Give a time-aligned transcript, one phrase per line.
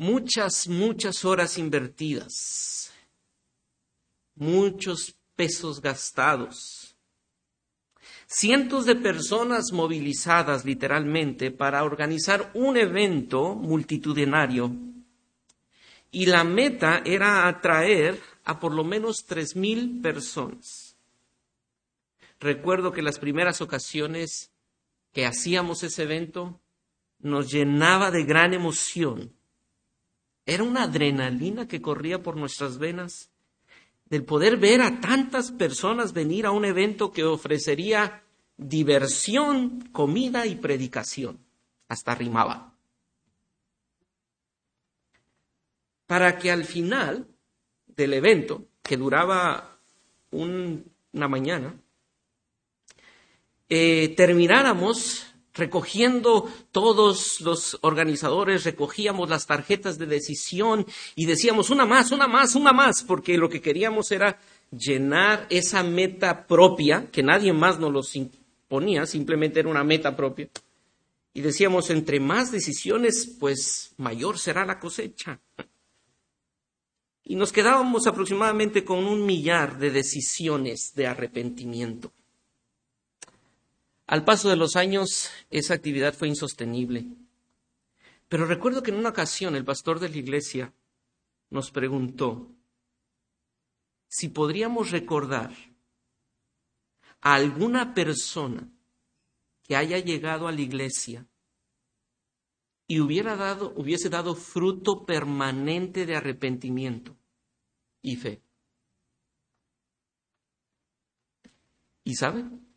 [0.00, 2.90] muchas, muchas horas invertidas,
[4.34, 6.96] muchos pesos gastados,
[8.26, 14.74] cientos de personas movilizadas literalmente para organizar un evento multitudinario
[16.10, 20.96] y la meta era atraer a por lo menos tres mil personas.
[22.40, 24.50] Recuerdo que las primeras ocasiones
[25.12, 26.58] que hacíamos ese evento
[27.18, 29.38] nos llenaba de gran emoción.
[30.50, 33.30] Era una adrenalina que corría por nuestras venas
[34.06, 38.24] del poder ver a tantas personas venir a un evento que ofrecería
[38.56, 41.38] diversión, comida y predicación.
[41.86, 42.74] Hasta rimaba.
[46.08, 47.28] Para que al final
[47.86, 49.78] del evento, que duraba
[50.32, 51.80] una mañana,
[53.68, 62.12] eh, termináramos recogiendo todos los organizadores, recogíamos las tarjetas de decisión y decíamos una más,
[62.12, 64.38] una más, una más, porque lo que queríamos era
[64.70, 70.48] llenar esa meta propia, que nadie más nos los imponía, simplemente era una meta propia.
[71.32, 75.40] Y decíamos, entre más decisiones, pues mayor será la cosecha.
[77.22, 82.12] Y nos quedábamos aproximadamente con un millar de decisiones de arrepentimiento.
[84.10, 87.06] Al paso de los años, esa actividad fue insostenible.
[88.28, 90.74] Pero recuerdo que en una ocasión el pastor de la iglesia
[91.48, 92.52] nos preguntó
[94.08, 95.54] si podríamos recordar
[97.20, 98.68] a alguna persona
[99.62, 101.28] que haya llegado a la iglesia
[102.88, 107.16] y hubiera dado, hubiese dado fruto permanente de arrepentimiento
[108.02, 108.42] y fe.
[112.02, 112.69] ¿Y saben?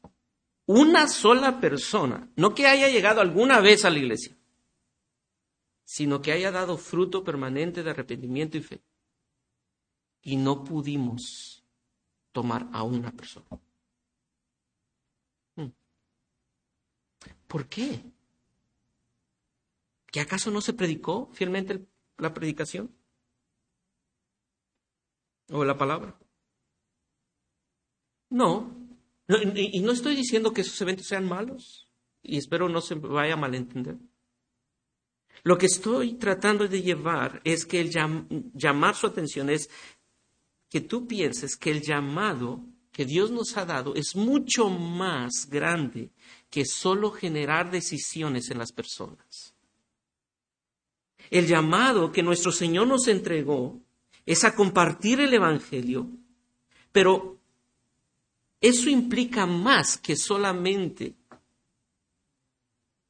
[0.66, 4.38] Una sola persona, no que haya llegado alguna vez a la iglesia,
[5.84, 8.82] sino que haya dado fruto permanente de arrepentimiento y fe.
[10.22, 11.64] Y no pudimos
[12.32, 13.46] tomar a una persona.
[15.56, 15.72] Hmm.
[17.48, 18.02] ¿Por qué?
[20.08, 21.86] ¿Que acaso no se predicó fielmente
[22.18, 22.96] la predicación?
[25.50, 26.18] ¿O la palabra?
[28.30, 28.83] No,
[29.28, 31.88] y no estoy diciendo que esos eventos sean malos,
[32.22, 33.98] y espero no se vaya a malentender.
[35.44, 37.92] Lo que estoy tratando de llevar es que el
[38.54, 39.70] llamar su atención es
[40.70, 46.12] que tú pienses que el llamado que Dios nos ha dado es mucho más grande
[46.50, 49.54] que solo generar decisiones en las personas.
[51.30, 53.82] El llamado que nuestro Señor nos entregó
[54.26, 56.10] es a compartir el Evangelio,
[56.92, 57.40] pero
[58.64, 61.16] eso implica más que solamente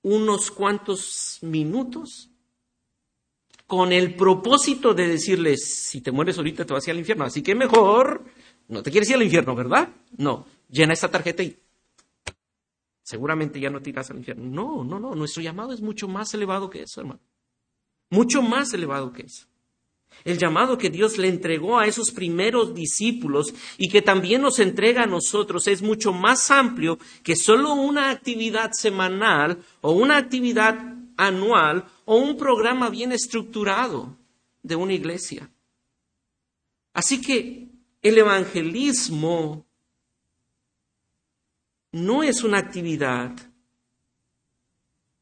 [0.01, 2.31] unos cuantos minutos
[3.67, 7.53] con el propósito de decirles, si te mueres ahorita te vas al infierno, así que
[7.53, 8.25] mejor,
[8.67, 9.89] no te quieres ir al infierno, ¿verdad?
[10.17, 11.55] No, llena esta tarjeta y
[13.03, 14.45] seguramente ya no te irás al infierno.
[14.45, 17.21] No, no, no, nuestro llamado es mucho más elevado que eso, hermano.
[18.09, 19.45] Mucho más elevado que eso.
[20.23, 25.03] El llamado que Dios le entregó a esos primeros discípulos y que también nos entrega
[25.03, 30.77] a nosotros es mucho más amplio que solo una actividad semanal o una actividad
[31.17, 34.17] anual o un programa bien estructurado
[34.61, 35.49] de una iglesia.
[36.93, 37.69] Así que
[38.01, 39.65] el evangelismo
[41.91, 43.31] no es una actividad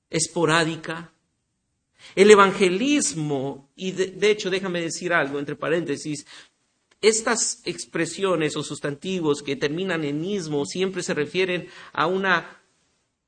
[0.09, 1.13] esporádica,
[2.15, 6.25] el evangelismo, y de, hecho déjame decir algo entre paréntesis,
[7.01, 12.61] estas expresiones o sustantivos que terminan en ismo siempre se refieren a una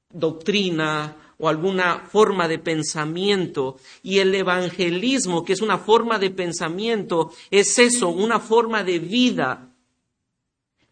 [0.10, 3.78] doctrina o alguna forma de pensamiento.
[4.04, 9.73] Y el evangelismo, que es una forma de pensamiento, es eso, una forma de vida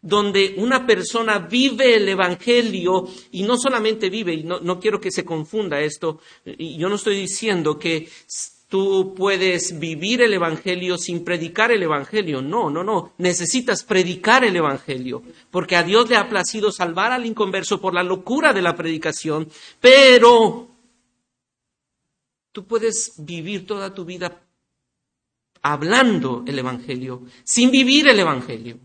[0.02, 5.24] donde una persona vive el Evangelio y no solamente vive, y no, quiero que se
[5.24, 8.08] confunda esto, y yo no estoy diciendo que
[8.68, 12.42] tú puedes vivir el Evangelio sin predicar el Evangelio.
[12.42, 13.12] No, no, no.
[13.18, 18.02] Necesitas predicar el Evangelio, porque a Dios le ha placido salvar al inconverso por la
[18.02, 19.48] locura de la predicación,
[19.80, 20.68] pero
[22.50, 24.42] tú puedes vivir toda tu vida
[25.62, 28.78] hablando el Evangelio sin vivir el Evangelio.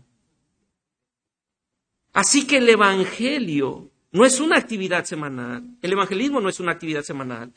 [2.12, 5.62] Así que el Evangelio no es una actividad semanal.
[5.82, 7.52] El evangelismo no es una actividad semanal.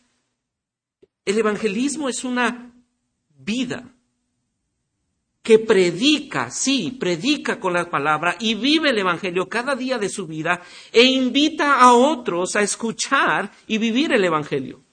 [1.26, 2.74] El evangelismo es una
[3.30, 3.94] vida
[5.42, 10.28] que predica, sí, predica con la palabra y vive el Evangelio cada día de su
[10.28, 10.62] vida
[10.92, 14.84] e invita a otros a escuchar y vivir el Evangelio.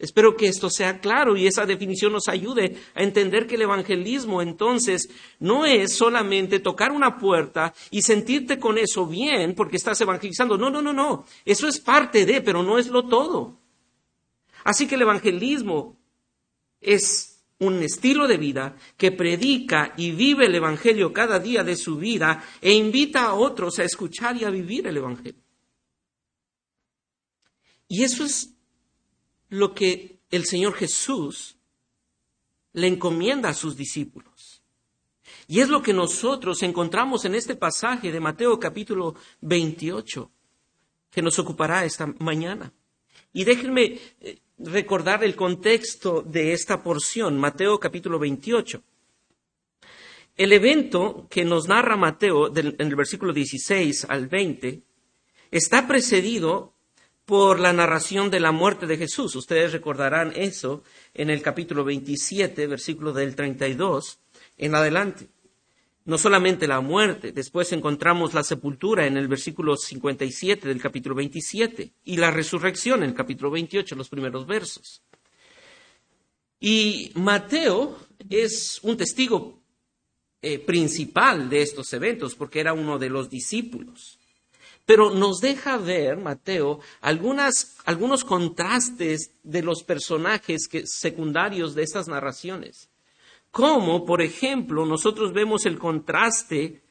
[0.00, 4.40] Espero que esto sea claro y esa definición nos ayude a entender que el evangelismo
[4.40, 10.56] entonces no es solamente tocar una puerta y sentirte con eso bien porque estás evangelizando.
[10.56, 11.26] No, no, no, no.
[11.44, 13.60] Eso es parte de, pero no es lo todo.
[14.64, 15.98] Así que el evangelismo
[16.80, 21.98] es un estilo de vida que predica y vive el evangelio cada día de su
[21.98, 25.42] vida e invita a otros a escuchar y a vivir el evangelio.
[27.86, 28.54] Y eso es
[29.50, 31.56] lo que el Señor Jesús
[32.72, 34.62] le encomienda a sus discípulos.
[35.46, 40.30] Y es lo que nosotros encontramos en este pasaje de Mateo capítulo 28,
[41.10, 42.72] que nos ocupará esta mañana.
[43.32, 48.82] Y déjenme eh, recordar el contexto de esta porción, Mateo capítulo 28.
[50.36, 54.82] El evento que nos narra Mateo en el versículo 16 al 20
[55.50, 56.74] está precedido
[57.30, 59.36] por la narración de la muerte de Jesús.
[59.36, 60.82] Ustedes recordarán eso
[61.14, 64.18] en el capítulo 27, versículo del 32
[64.58, 65.28] en adelante.
[66.06, 71.92] No solamente la muerte, después encontramos la sepultura en el versículo 57 del capítulo 27
[72.04, 75.04] y la resurrección en el capítulo 28, los primeros versos.
[76.58, 77.96] Y Mateo
[78.28, 79.62] es un testigo
[80.42, 84.19] eh, principal de estos eventos porque era uno de los discípulos
[84.86, 92.88] pero nos deja ver, Mateo, algunos contrastes de los personajes secundarios de estas narraciones.
[93.50, 96.82] Como, por ejemplo, nosotros vemos el contraste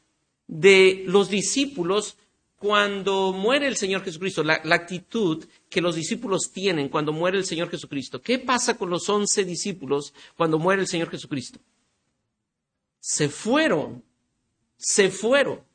[0.47, 2.17] de los discípulos
[2.57, 7.45] cuando muere el Señor Jesucristo, la, la, actitud que los discípulos tienen cuando muere el
[7.45, 8.21] Señor Jesucristo.
[8.21, 11.59] ¿Qué pasa con los once discípulos cuando muere el Señor Jesucristo?
[12.99, 14.03] Se fueron,
[14.77, 15.68] se fueron.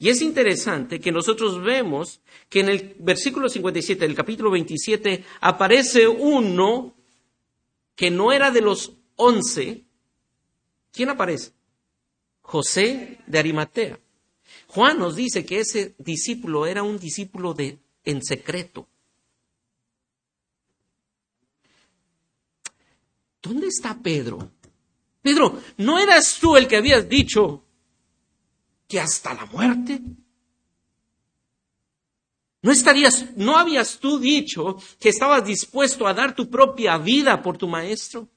[0.00, 6.08] Y es interesante que nosotros vemos que en el versículo 57 del capítulo 27 aparece
[6.08, 6.94] uno
[7.94, 9.84] que no era de los once.
[10.90, 11.52] ¿Quién aparece?
[12.40, 14.00] José de Arimatea.
[14.68, 18.88] Juan nos dice que ese discípulo era un discípulo de, en secreto.
[23.42, 24.50] ¿Dónde está Pedro?
[25.20, 27.64] Pedro, ¿no eras tú el que habías dicho
[28.90, 30.02] que hasta la muerte.
[32.60, 37.56] ¿No estarías, no habías tú dicho que estabas dispuesto a dar tu propia vida por
[37.56, 38.28] tu maestro?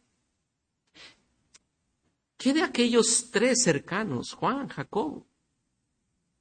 [2.38, 5.26] ¿Qué de aquellos tres cercanos, Juan, Jacob?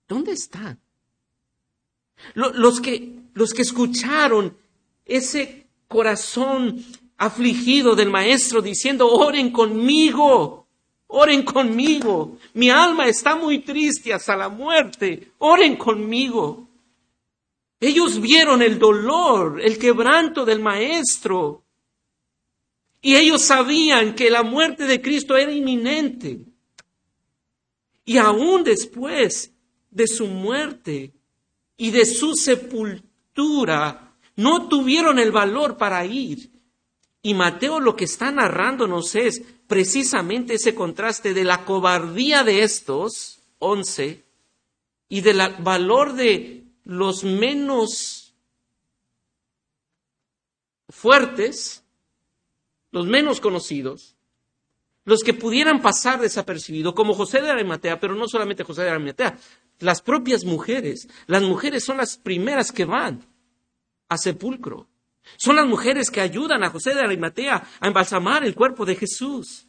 [0.07, 0.79] ¿Dónde están?
[2.35, 4.57] Los que, los que escucharon
[5.07, 6.85] ese corazón
[7.17, 10.62] afligido del maestro diciendo, oren conmigo.
[11.15, 12.39] Oren conmigo.
[12.55, 15.33] Mi alma está muy triste hasta la muerte.
[15.39, 16.69] Oren conmigo.
[17.79, 21.65] Ellos vieron el dolor, el quebranto del Maestro.
[23.03, 26.47] Y ellos sabían que la muerte de Cristo era inminente.
[28.07, 29.53] Y aún después
[29.91, 31.13] de su muerte
[31.77, 36.52] y de su sepultura, no tuvieron el valor para ir.
[37.23, 43.41] Y Mateo lo que está narrándonos es, precisamente ese contraste de la cobardía de estos,
[43.59, 44.25] once,
[45.09, 48.35] y del valor de los menos
[50.89, 51.85] fuertes,
[52.91, 54.17] los menos conocidos,
[55.05, 59.39] los que pudieran pasar desapercibidos, como José de Arimatea, pero no solamente José de Arimatea,
[59.81, 61.09] las propias mujeres.
[61.27, 63.27] Las mujeres son las primeras que van
[64.09, 64.89] a sepulcro.
[65.37, 69.67] Son las mujeres que ayudan a José de Arimatea a embalsamar el cuerpo de Jesús.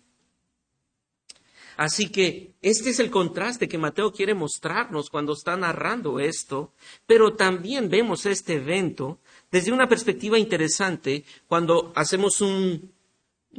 [1.78, 6.74] Así que este es el contraste que Mateo quiere mostrarnos cuando está narrando esto,
[7.08, 9.20] pero también vemos este evento
[9.52, 12.94] desde una perspectiva interesante cuando hacemos un,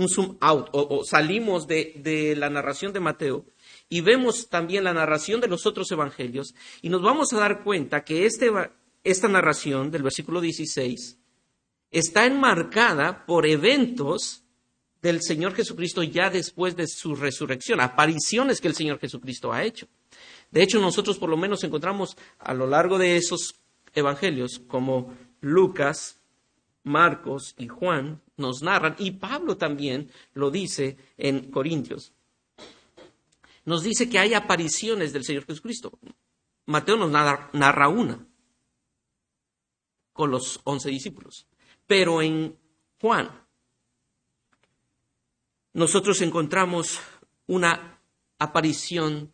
[0.09, 3.47] zoom out o, salimos de, la narración de Mateo
[3.89, 8.05] y vemos también la narración de los otros evangelios y nos vamos a dar cuenta
[8.05, 8.51] que este,
[9.03, 11.19] esta narración del versículo 16
[11.95, 14.43] está enmarcada por eventos
[15.01, 19.87] del Señor Jesucristo ya después de su resurrección, apariciones que el Señor Jesucristo ha hecho.
[20.51, 23.55] De hecho, nosotros por lo menos encontramos a lo largo de esos
[23.95, 26.19] evangelios, como Lucas,
[26.83, 32.13] Marcos y Juan nos narran, y Pablo también lo dice en Corintios,
[33.65, 35.97] nos dice que hay apariciones del Señor Jesucristo.
[36.67, 38.27] Mateo nos narra, una
[40.13, 41.47] con los once discípulos.
[41.87, 42.57] Pero en
[43.01, 43.45] Juan
[45.75, 47.01] nosotros encontramos
[47.47, 48.01] una
[48.39, 49.33] aparición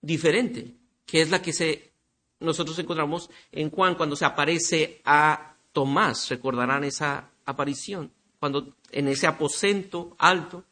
[0.00, 0.74] diferente,
[1.06, 1.92] que es la que se,
[2.40, 6.28] nosotros encontramos en Juan cuando se aparece a Tomás.
[6.28, 10.64] Recordarán esa aparición, cuando en ese aposento alto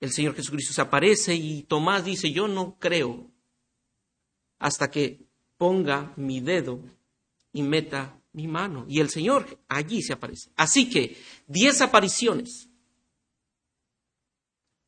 [0.00, 3.26] el Señor Jesucristo se aparece y Tomás dice, yo no creo
[4.60, 6.80] hasta que ponga mi dedo
[7.52, 8.84] y meta mi mano.
[8.88, 10.50] Y el Señor allí se aparece.
[10.56, 12.68] Así que diez apariciones.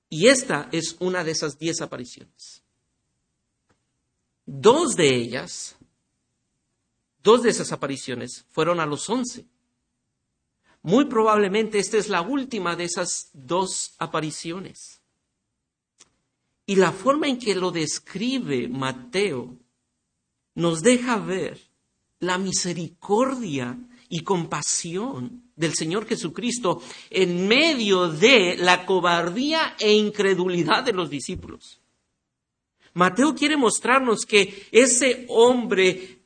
[0.08, 2.62] Y esta es una de esas diez apariciones.
[4.44, 5.76] Dos de ellas,
[7.22, 9.46] dos de esas apariciones fueron a los once.
[10.82, 15.00] Muy probablemente esta es la última de esas dos apariciones.
[16.66, 19.56] Y la forma en que lo describe Mateo
[20.54, 21.69] nos deja ver
[22.20, 30.92] la misericordia y compasión del Señor Jesucristo en medio de la cobardía e incredulidad de
[30.92, 31.80] los discípulos.
[32.92, 36.18] Mateo quiere mostrarnos que ese hombre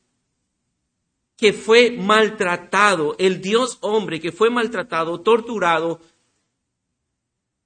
[1.36, 6.00] que fue maltratado, el Dios hombre que fue maltratado, torturado,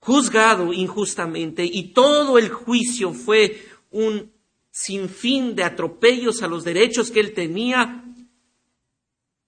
[0.00, 4.32] juzgado injustamente y todo el juicio fue un
[4.70, 8.04] sinfín de atropellos a los derechos que él tenía,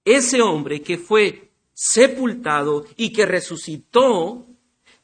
[0.05, 4.47] ese hombre que fue sepultado y que resucitó,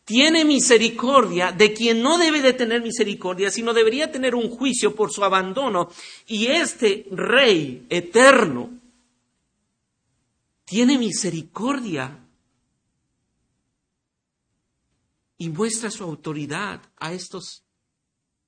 [0.06, 5.10] tiene misericordia de quien no debe de tener misericordia, sino debería tener un juicio por
[5.10, 5.90] su abandono.
[6.28, 8.70] Y este Rey eterno
[10.64, 12.24] tiene misericordia
[15.38, 17.64] y muestra su autoridad a estos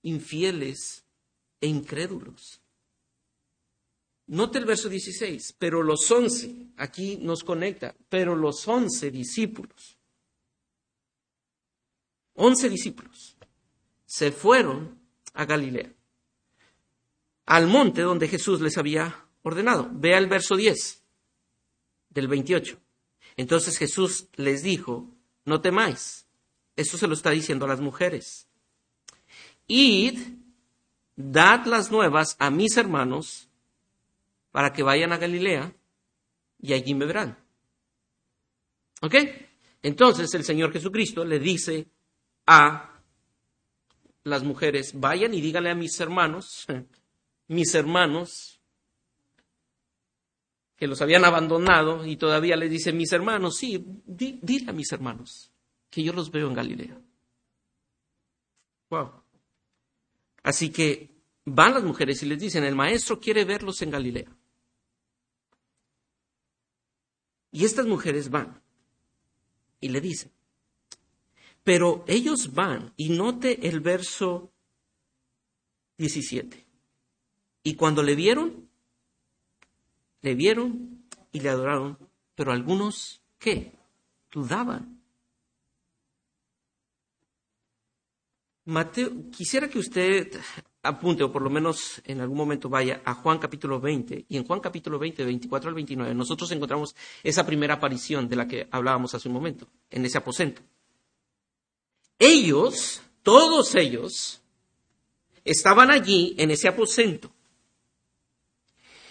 [0.03, 1.05] infieles
[1.61, 2.58] e incrédulos.
[4.29, 9.97] Note el verso 16, pero los once, aquí nos conecta, pero los once discípulos,
[12.35, 13.37] once discípulos,
[14.05, 14.99] se fueron
[15.33, 15.91] a Galilea,
[17.47, 19.89] al monte donde Jesús les había ordenado.
[19.93, 21.03] Vea el verso 10
[22.11, 22.79] del 28.
[23.37, 25.09] Entonces Jesús les dijo,
[25.47, 26.27] no temáis,
[26.77, 28.47] esto se lo está diciendo a las mujeres.
[29.67, 30.19] Id,
[31.17, 33.48] dad las nuevas a mis hermanos
[34.51, 35.75] para que vayan a Galilea
[36.61, 37.39] y allí me verán.
[39.03, 39.15] ¿Ok?
[39.83, 41.89] Entonces el Señor Jesucristo le dice
[42.47, 43.01] a
[44.25, 46.67] las mujeres, vayan y díganle a mis hermanos,
[47.49, 48.61] mis hermanos,
[50.77, 55.53] que los habían abandonado y todavía le dice, mis hermanos, sí, dile a mis hermanos
[55.91, 57.01] que yo los veo en Galilea.
[58.91, 59.23] Wow.
[60.43, 61.11] Así que
[61.45, 64.38] van las mujeres y les dicen, el maestro quiere verlos en Galilea.
[67.51, 68.63] Y estas mujeres van
[69.81, 70.31] y le dicen,
[71.65, 74.53] pero ellos van, y note el verso
[75.99, 76.67] 17.
[77.63, 78.69] Y cuando le vieron,
[80.23, 81.99] le vieron y le adoraron,
[82.35, 83.73] pero algunos, ¿qué?
[84.31, 85.03] Dudaban.
[88.65, 90.41] Mateo, quisiera que usted
[90.83, 94.45] apunte, o por lo menos en algún momento vaya a Juan capítulo 20, y en
[94.45, 99.15] Juan capítulo 20, 24 al 29, nosotros encontramos esa primera aparición de la que hablábamos
[99.15, 100.63] hace un momento, en ese aposento.
[102.19, 104.41] Ellos, todos ellos,
[105.45, 107.31] estaban allí en ese aposento.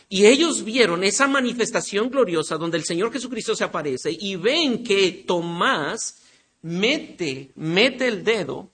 [0.10, 5.24] Y ellos vieron esa manifestación gloriosa donde el Señor Jesucristo se aparece y ven que
[5.28, 6.24] Tomás
[6.62, 8.70] mete, mete el dedo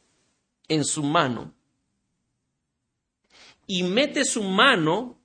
[0.67, 1.53] en su mano
[3.67, 5.19] y mete su mano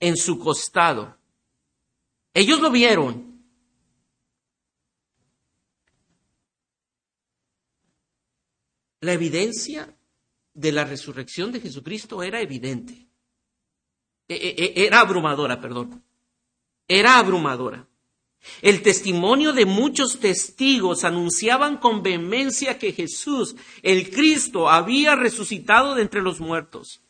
[0.00, 1.16] en su costado.
[2.32, 3.34] Ellos lo vieron.
[9.00, 9.94] La evidencia
[10.54, 13.06] de la resurrección de Jesucristo era evidente.
[14.28, 16.02] E, e, e, era abrumadora, perdón.
[16.88, 17.86] Era abrumadora.
[18.62, 26.02] El testimonio de muchos testigos anunciaban con vehemencia que Jesús, el Cristo, había resucitado de
[26.02, 27.03] entre los muertos.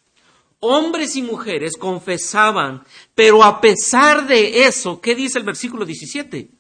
[0.67, 6.51] Hombres y mujeres confesaban, pero a pesar de eso, ¿qué dice el versículo 17?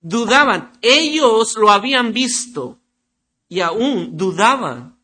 [0.00, 2.80] Dudaban, ellos lo habían visto
[3.48, 4.98] y aún dudaban.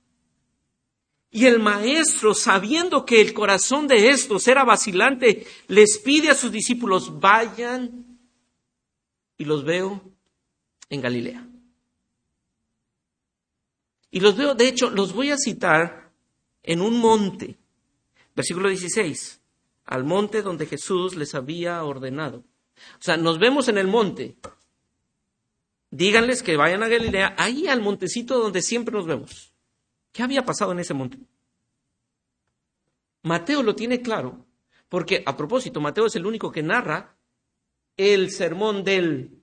[1.30, 6.50] Y el maestro, sabiendo que el corazón de estos era vacilante, les pide a sus
[6.50, 8.18] discípulos, vayan
[9.38, 10.02] y los veo
[10.90, 11.46] en Galilea.
[14.10, 16.03] Y los veo, de hecho, los voy a citar
[16.64, 17.56] en un monte.
[18.34, 19.40] Versículo 16,
[19.84, 22.38] al monte donde Jesús les había ordenado.
[22.98, 24.34] O sea, nos vemos en el monte.
[25.90, 29.54] Díganles que vayan a Galilea, ahí al montecito donde siempre nos vemos.
[30.10, 31.18] ¿Qué había pasado en ese monte?
[33.22, 34.44] Mateo lo tiene claro,
[34.88, 37.16] porque a propósito, Mateo es el único que narra
[37.96, 39.42] el sermón del...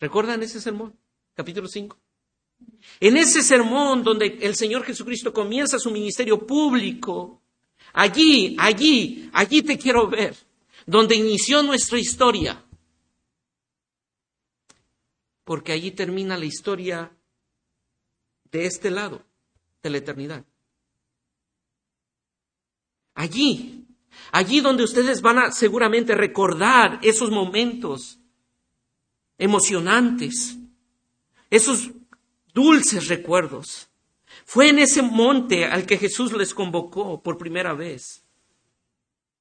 [0.00, 0.98] ¿Recuerdan ese sermón?
[1.34, 1.98] Capítulo 5.
[3.00, 7.42] En ese sermón donde el Señor Jesucristo comienza su ministerio público,
[7.92, 10.36] allí, allí, allí te quiero ver,
[10.86, 12.64] donde inició nuestra historia.
[15.44, 17.12] Porque allí termina la historia
[18.50, 19.22] de este lado
[19.82, 20.44] de la eternidad.
[23.14, 23.86] Allí,
[24.32, 28.18] allí donde ustedes van a seguramente recordar esos momentos
[29.38, 30.56] emocionantes,
[31.50, 31.90] esos
[32.54, 33.90] dulces recuerdos.
[34.46, 38.24] Fue en ese monte al que Jesús les convocó por primera vez.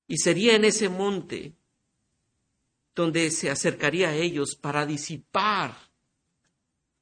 [0.08, 1.54] Y sería en ese monte
[2.96, 5.76] donde se acercaría a ellos para disipar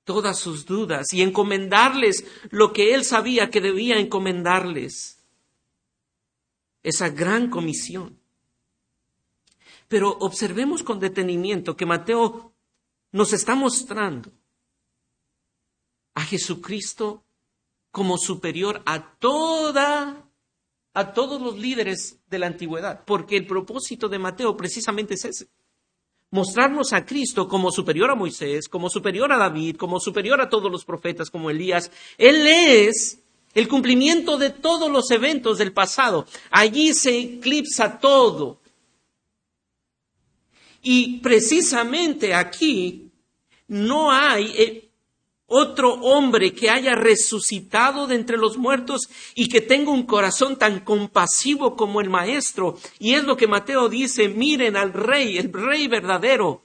[0.04, 5.24] todas sus dudas y encomendarles lo que él sabía que debía encomendarles.
[6.84, 8.20] Esa gran comisión.
[9.88, 12.54] Pero observemos con detenimiento que Mateo
[13.12, 14.32] nos está mostrando
[16.14, 17.24] a Jesucristo
[17.92, 20.28] como superior a toda
[20.94, 25.48] a todos los líderes de la antigüedad, porque el propósito de Mateo precisamente es ese.
[26.32, 30.72] Mostrarnos a Cristo como superior a Moisés, como superior a David, como superior a todos
[30.72, 31.92] los profetas, como Elías.
[32.18, 33.20] Él es
[33.54, 36.26] el cumplimiento de todos los eventos del pasado.
[36.50, 38.60] Allí se eclipsa todo.
[40.82, 43.12] Y precisamente aquí
[43.68, 44.91] no hay
[45.52, 50.80] otro hombre que haya resucitado de entre los muertos y que tenga un corazón tan
[50.80, 52.78] compasivo como el Maestro.
[53.00, 56.64] Y es lo que Mateo dice, miren al rey, el rey verdadero.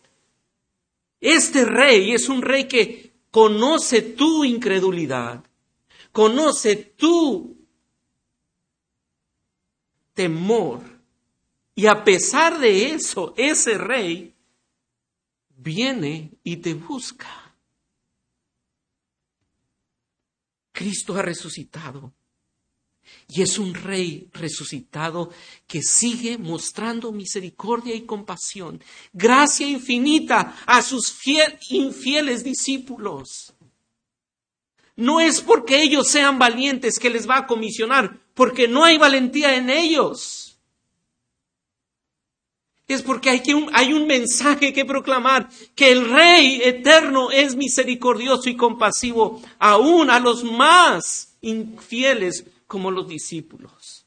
[1.21, 5.45] Este rey es un rey que conoce tu incredulidad,
[6.13, 7.57] conoce tu
[10.15, 10.81] temor.
[11.75, 14.33] Y a pesar de eso, ese rey
[15.57, 17.46] viene y te busca.
[20.77, 22.13] Cristo ha resucitado.
[23.29, 25.31] Y es un rey resucitado
[25.67, 31.17] que sigue mostrando misericordia y compasión, gracia infinita a sus
[31.71, 33.55] infieles discípulos.
[34.97, 39.57] No es porque ellos sean valientes que les va a comisionar, porque no hay valentía
[39.57, 40.46] en ellos
[42.95, 48.49] es porque hay, un, hay un mensaje que proclamar, que el Rey eterno es misericordioso
[48.49, 54.07] y compasivo aún a los más infieles como los discípulos.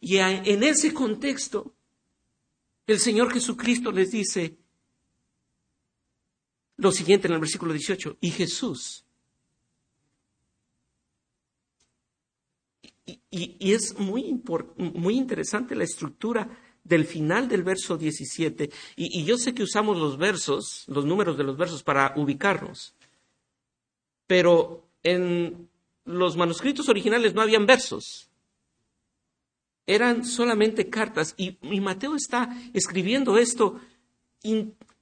[0.00, 1.72] Y en ese contexto,
[2.86, 4.56] el Señor Jesucristo les dice
[6.76, 9.04] lo siguiente en el versículo 18, y Jesús.
[13.04, 14.40] Y, y es muy,
[14.76, 16.48] muy interesante la estructura
[16.88, 18.70] del final del verso 17.
[18.96, 22.94] Y, yo sé que usamos los versos, los números de los versos para ubicarnos,
[24.26, 25.68] pero en
[26.04, 28.30] los manuscritos originales no habían versos.
[29.86, 33.80] Eran solamente cartas y, Mateo está escribiendo esto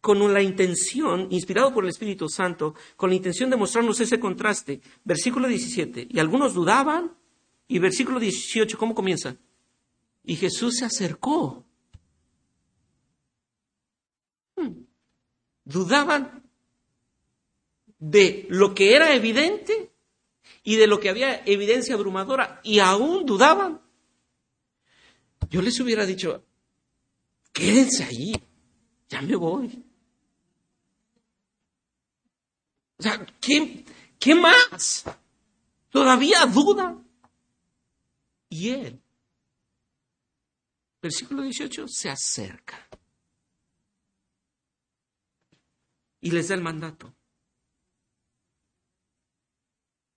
[0.00, 4.80] con la intención, inspirado por el Espíritu Santo, con la intención de mostrarnos ese contraste.
[5.04, 6.08] Versículo 17.
[6.10, 7.12] Y algunos dudaban.
[7.68, 9.36] Y versículo 18, ¿cómo comienza?
[10.22, 11.65] Y Jesús se acercó
[15.66, 16.42] dudaban
[17.98, 19.92] de lo que era evidente
[20.62, 23.82] y de lo que había evidencia abrumadora y aún dudaban.
[25.50, 26.44] Yo les hubiera dicho,
[27.52, 28.32] quédense ahí,
[29.08, 29.84] ya me voy.
[32.98, 33.84] O sea, ¿qué,
[34.18, 35.04] qué más?
[35.90, 36.96] Todavía duda.
[38.48, 39.00] Y él,
[41.02, 42.88] versículo 18, se acerca.
[46.26, 47.14] Y les da el mandato.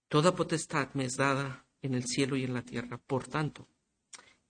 [0.08, 2.98] Toda potestad me es dada en el cielo y en la tierra.
[2.98, 3.68] Por tanto,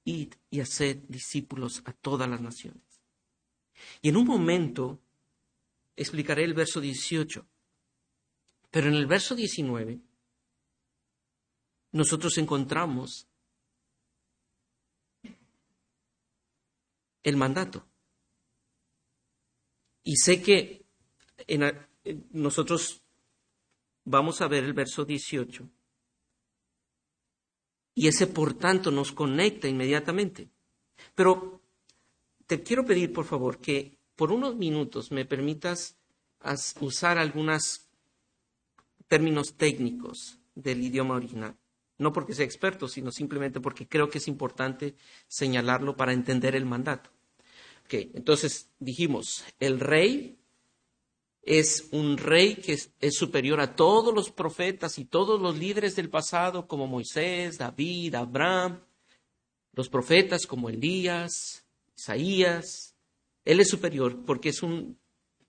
[0.06, 3.02] id y haced discípulos a todas las naciones.
[4.02, 5.02] Y en un momento
[5.98, 7.46] explicaré el verso 18.
[8.72, 10.00] Pero en el verso 19
[11.92, 13.28] nosotros encontramos
[17.22, 17.86] el mandato.
[20.04, 20.88] Y sé que
[22.32, 23.02] nosotros
[24.06, 25.70] vamos a ver el verso 18.
[27.96, 30.50] Y ese por tanto nos conecta inmediatamente.
[31.16, 31.62] Pero
[32.48, 35.98] te quiero pedir, por favor, que por unos minutos me permitas
[36.80, 37.88] usar algunos
[39.08, 41.56] términos técnicos del idioma original.
[41.98, 44.96] No porque sea experto, sino simplemente porque creo que es importante
[45.28, 47.10] señalarlo para entender el mandato.
[47.86, 50.39] Ok, entonces dijimos, el rey
[51.42, 56.10] es un rey que es, superior a todos los profetas y todos los líderes del
[56.10, 58.80] pasado, como Moisés, David, Abraham,
[59.74, 61.66] los profetas como Elías,
[61.98, 62.96] Isaías.
[63.46, 65.00] Él es superior porque es un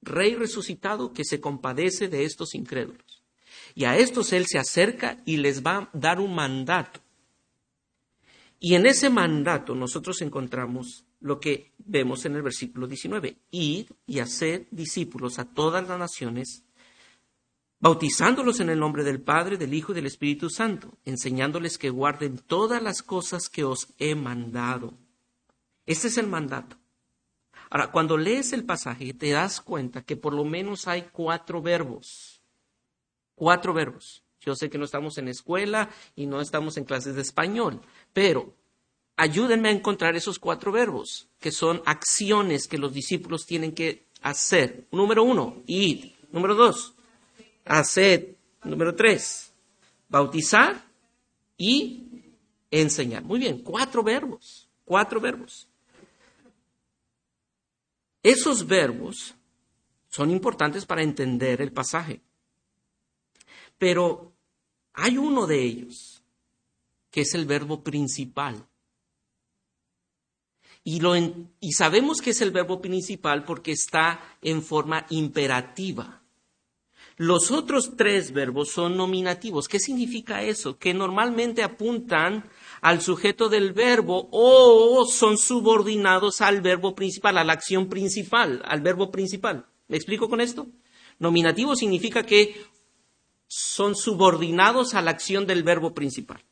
[0.02, 3.22] rey resucitado que se compadece de estos incrédulos.
[3.74, 7.00] Y a estos Él se acerca y les va a dar un mandato.
[8.58, 13.36] Y en ese mandato nosotros encontramos lo que vemos en el versículo 19.
[13.50, 16.64] Id y haced discípulos a todas las naciones,
[17.78, 22.38] bautizándolos en el nombre del Padre, del Hijo y del Espíritu Santo, enseñándoles que guarden
[22.38, 24.94] todas las cosas que os he mandado.
[25.86, 26.76] Este es el mandato.
[27.70, 32.42] Ahora, cuando lees el pasaje, te das cuenta que por lo menos hay cuatro verbos.
[33.34, 34.24] Cuatro verbos.
[34.40, 37.80] Yo sé que no estamos en escuela y no estamos en clases de español,
[38.12, 38.54] pero
[39.20, 44.86] ayúdenme a encontrar esos cuatro verbos, que son acciones que los discípulos tienen que hacer.
[44.90, 46.16] Número uno, ir.
[46.32, 46.94] Número dos,
[47.66, 48.36] hacer.
[48.64, 49.52] Número tres,
[50.08, 50.84] bautizar
[51.56, 52.06] y
[52.70, 53.22] enseñar.
[53.22, 55.66] Muy bien, cuatro verbos, cuatro verbos.
[58.22, 59.34] Esos verbos
[60.08, 62.20] son importantes para entender el pasaje.
[63.78, 64.32] Pero
[64.92, 66.22] hay uno de ellos
[67.10, 68.66] que es el verbo principal.
[70.82, 76.22] Y, sabemos que es el verbo principal porque está en forma imperativa.
[77.16, 79.68] Los otros tres verbos son nominativos.
[79.68, 80.78] ¿Qué significa eso?
[80.78, 82.48] Que normalmente apuntan
[82.80, 88.80] al sujeto del verbo o son subordinados al verbo principal, a la acción principal, al
[88.80, 89.66] verbo principal.
[89.88, 90.66] ¿Me explico con esto?
[91.18, 92.54] Nominativo significa que
[93.46, 96.42] son subordinados a la acción del verbo principal.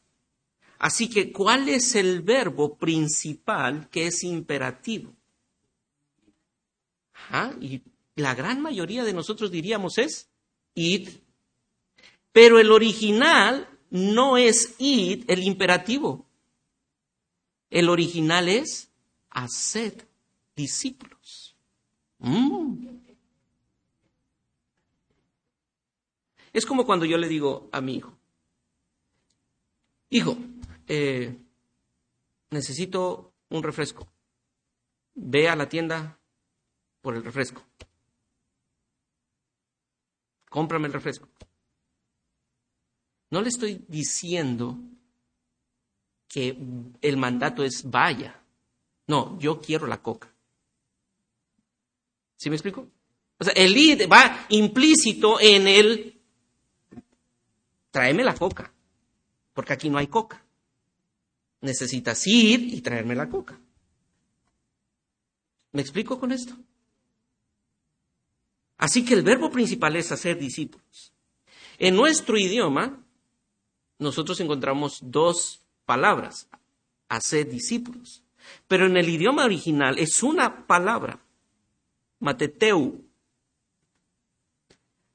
[0.79, 5.15] Así que, ¿cuál es el verbo principal que es imperativo?
[7.61, 7.83] y
[8.15, 10.31] la gran mayoría de nosotros diríamos es
[10.75, 11.09] id.
[12.33, 16.27] Pero el original no es id, el imperativo.
[17.71, 18.91] El original es
[19.31, 20.05] haced
[20.57, 21.57] discípulos.
[22.19, 22.87] Mm.
[26.53, 28.17] Es como cuando yo le digo a mi hijo,
[30.11, 30.37] hijo,
[30.89, 31.37] eh,
[32.51, 34.09] necesito un refresco.
[35.15, 36.19] Ve a la tienda
[37.01, 37.63] por el refresco.
[40.49, 41.29] Cómprame el refresco.
[43.31, 44.79] No le estoy diciendo
[46.27, 46.57] que
[47.03, 48.43] el mandato es vaya.
[49.07, 50.33] No, yo quiero la coca.
[52.37, 52.89] ¿Sí me explico?
[53.39, 56.21] O sea, el id va implícito en el
[57.91, 58.73] tráeme la coca,
[59.53, 60.48] porque aquí no hay coca
[61.61, 63.59] necesitas ir y traerme la coca.
[65.73, 66.55] ¿Me explico con esto?
[68.79, 71.13] Así que el verbo principal es hacer discípulos.
[71.79, 73.05] En nuestro idioma,
[73.99, 76.49] nosotros encontramos dos palabras,
[77.09, 78.23] hacer discípulos.
[78.67, 81.21] Pero en el idioma original es una palabra,
[82.21, 83.05] mateteu.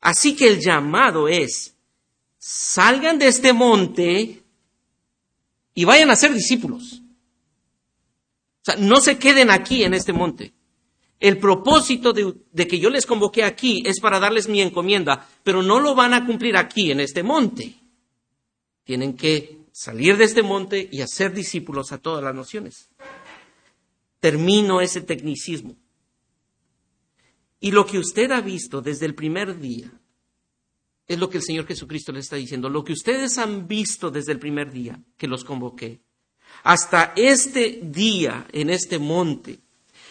[0.02, 1.76] Así que el llamado es,
[2.38, 4.43] salgan de este monte
[5.74, 7.02] y vayan a ser discípulos.
[8.62, 10.54] O sea, no se queden aquí en este monte.
[11.20, 15.62] El propósito de, de, que yo les convoqué aquí es para darles mi encomienda, pero
[15.62, 17.76] no lo van a cumplir aquí en este monte.
[18.84, 22.90] Tienen que salir de este monte y hacer discípulos a todas las naciones.
[24.20, 25.76] Termino ese tecnicismo.
[27.60, 29.92] Y lo que usted ha visto desde el primer día
[31.08, 32.70] es lo que el Señor Jesucristo le está diciendo.
[32.70, 36.02] Lo que ustedes han visto desde el primer día que los convoqué,
[36.64, 39.60] hasta este día en este monte,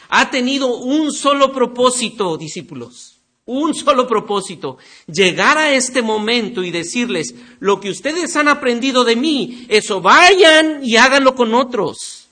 [0.09, 3.18] ha tenido un solo propósito, discípulos.
[3.44, 4.78] Un solo propósito,
[5.09, 10.81] llegar a este momento y decirles, lo que ustedes han aprendido de mí, eso vayan
[10.85, 12.28] y háganlo con otros.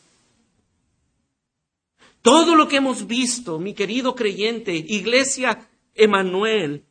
[2.22, 6.84] Todo lo que hemos visto, mi querido creyente, iglesia Emanuel,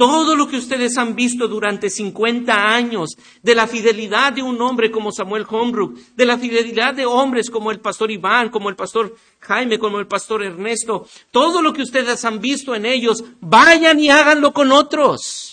[0.00, 4.90] todo lo que ustedes han visto durante 50 años de la fidelidad de un hombre
[4.90, 9.14] como Samuel Holmbrook, de la fidelidad de hombres como el pastor Iván, como el pastor
[9.40, 14.08] Jaime, como el pastor Ernesto, todo lo que ustedes han visto en ellos, vayan y
[14.08, 15.49] háganlo con otros.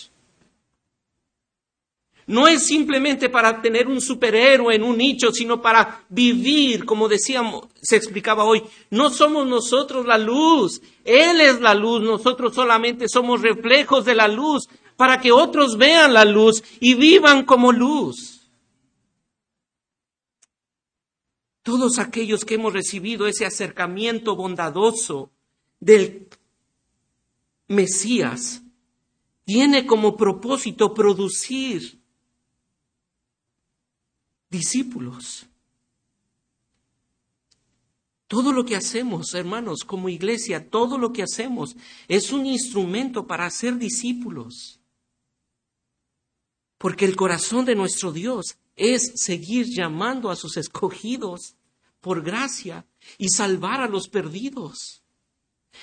[2.28, 7.66] No es simplemente para tener un superhéroe en un nicho, sino para vivir, como decíamos,
[7.82, 8.62] se explicaba hoy.
[8.90, 14.28] No somos nosotros la luz, Él es la luz, nosotros solamente somos reflejos de la
[14.28, 18.38] luz, para que otros vean la luz y vivan como luz.
[21.68, 25.30] todos aquellos que hemos recibido ese acercamiento bondadoso
[25.78, 26.26] del
[27.66, 28.62] Mesías,
[29.44, 31.97] tiene como propósito producir
[34.50, 35.46] discípulos.
[38.26, 41.76] Todo lo que hacemos, hermanos, como iglesia, todo lo que hacemos
[42.08, 44.80] es un instrumento para hacer discípulos.
[46.76, 51.56] Porque el corazón de nuestro Dios es seguir llamando a sus escogidos
[52.00, 55.02] por gracia y salvar a los perdidos.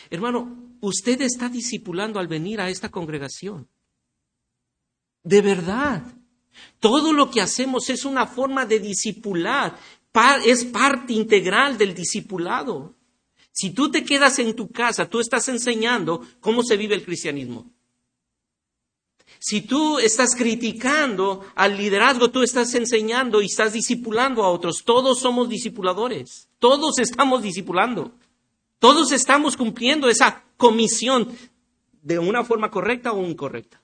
[0.09, 3.67] Hermano, usted está discipulando al venir a esta congregación.
[5.23, 6.03] De verdad.
[6.79, 9.77] Todo lo que hacemos es una forma de discipular,
[10.45, 12.95] es parte integral del discipulado.
[13.51, 17.71] Si tú te quedas en tu casa, tú estás enseñando cómo se vive el cristianismo.
[19.39, 24.83] Si tú estás criticando al liderazgo, tú estás enseñando y estás discipulando a otros.
[24.83, 26.49] Todos somos discipuladores.
[26.59, 28.11] Todos estamos discipulando.
[28.79, 31.35] Todos estamos cumpliendo esa comisión
[32.01, 33.81] de una forma correcta o incorrecta.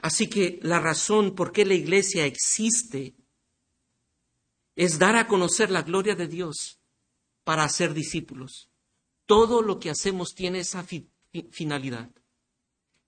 [0.00, 3.14] Así que la razón por qué la iglesia existe
[4.76, 6.78] es dar a conocer la gloria de Dios
[7.42, 8.70] para hacer discípulos.
[9.26, 10.86] Todo lo que hacemos tiene esa
[11.50, 12.10] finalidad.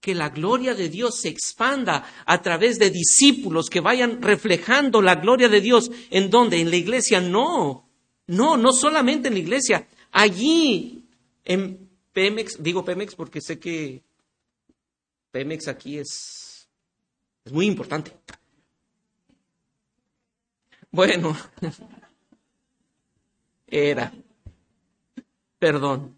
[0.01, 5.17] Que la gloria de Dios se expanda a través de discípulos que vayan reflejando la
[5.17, 5.91] gloria de Dios.
[6.11, 6.59] ¿En dónde?
[6.59, 7.21] En la iglesia.
[7.21, 7.89] No,
[8.27, 9.89] no, no solamente en la iglesia.
[10.11, 11.05] Allí,
[11.45, 14.03] en Pemex, digo Pemex porque sé que
[15.31, 16.40] Pemex aquí es
[17.51, 18.13] es muy importante.
[20.93, 21.37] Bueno,
[23.67, 24.13] era,
[25.59, 26.17] perdón,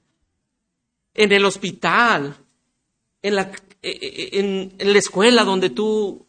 [1.15, 2.37] en el hospital,
[3.23, 6.27] en la, en, la escuela donde tú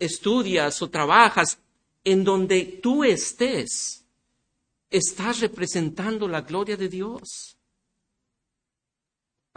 [0.00, 1.58] estudias o trabajas,
[2.02, 4.04] en donde tú estés,
[4.90, 7.56] estás representando la gloria de Dios.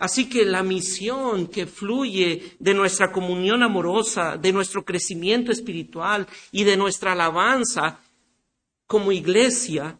[0.01, 6.63] Así que la misión que fluye de nuestra comunión amorosa, de nuestro crecimiento espiritual y
[6.63, 7.99] de nuestra alabanza
[8.87, 9.99] como iglesia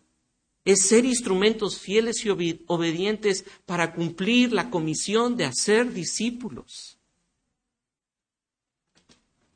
[0.66, 2.30] es ser instrumentos fieles y
[2.66, 6.98] obedientes para cumplir la comisión de hacer discípulos.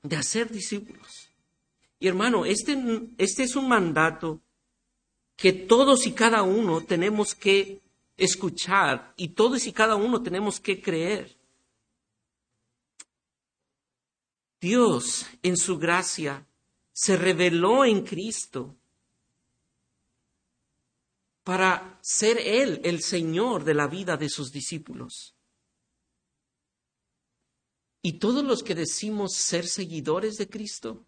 [0.03, 1.31] De hacer discípulos.
[1.99, 2.77] Y hermano, este,
[3.17, 4.41] este es un mandato
[5.36, 7.81] que todos y cada uno tenemos que
[8.17, 11.38] escuchar y todos y cada uno tenemos que creer.
[14.60, 16.47] Dios en su gracia
[16.91, 18.75] se reveló en Cristo
[21.43, 25.36] para ser Él el Señor de la vida de sus discípulos.
[28.01, 31.06] Y todos los que decimos ser seguidores de Cristo,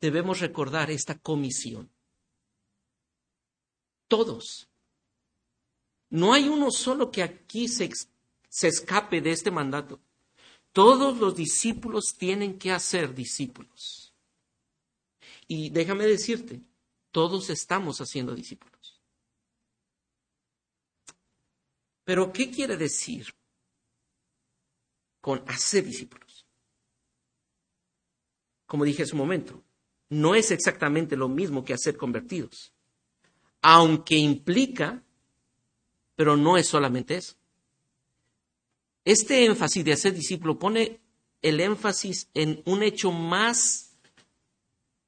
[0.00, 1.90] debemos recordar esta comisión.
[4.06, 4.67] Todos.
[6.10, 7.90] No hay uno solo que aquí se,
[8.66, 10.00] escape de este mandato.
[10.72, 14.14] Todos los discípulos tienen que hacer discípulos.
[15.46, 16.60] Y déjame decirte,
[17.10, 19.00] todos estamos haciendo discípulos.
[22.04, 23.34] Pero, ¿qué quiere decir
[25.20, 26.46] con hacer discípulos?
[28.66, 29.62] Como dije hace un momento,
[30.10, 32.72] no es exactamente lo mismo que hacer convertidos,
[33.60, 35.02] aunque implica
[36.18, 37.36] pero no es solamente eso.
[39.04, 41.00] Este énfasis de hacer discípulo pone
[41.40, 43.96] el énfasis en un hecho más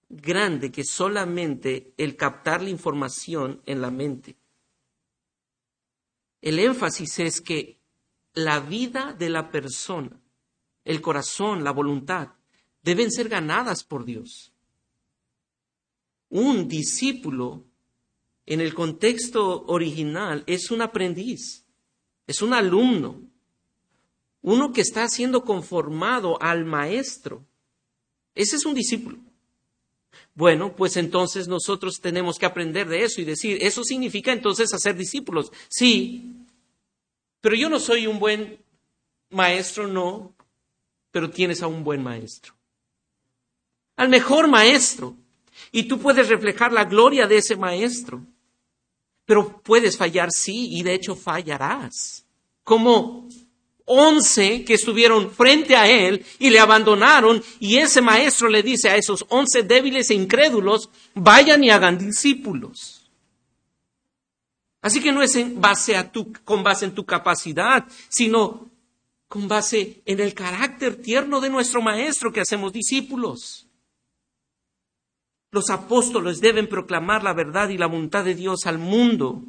[0.08, 4.36] grande que solamente el captar la información en la mente.
[6.42, 7.80] El énfasis es que
[8.34, 10.16] la vida de la persona,
[10.84, 12.34] el corazón, la voluntad,
[12.84, 14.52] deben ser ganadas por Dios.
[16.28, 17.64] Un discípulo
[18.50, 21.64] en el contexto original es un aprendiz,
[22.26, 23.22] es un alumno,
[24.42, 27.46] uno que está siendo conformado al maestro.
[28.34, 29.18] Ese es un discípulo.
[30.34, 34.96] Bueno, pues entonces nosotros tenemos que aprender de eso y decir, eso significa entonces hacer
[34.96, 35.52] discípulos.
[35.68, 36.34] Sí,
[37.40, 38.58] pero yo no soy un buen
[39.28, 40.34] maestro, no,
[41.12, 42.52] pero tienes a un buen maestro.
[43.94, 45.16] Al mejor maestro.
[45.70, 48.26] Y tú puedes reflejar la gloria de ese maestro.
[49.30, 52.24] Pero puedes fallar, sí, y de hecho fallarás.
[52.64, 53.28] Como
[53.84, 58.96] once que estuvieron frente a él y le abandonaron, y ese maestro le dice a
[58.96, 63.08] esos once débiles e incrédulos, vayan y hagan discípulos.
[64.82, 68.68] Así que no es en base a tu, con base en tu capacidad, sino
[69.28, 73.69] con base en el carácter tierno de nuestro maestro que hacemos discípulos.
[75.50, 79.44] Los apóstoles deben proclamar la verdad y la voluntad de Dios al mundo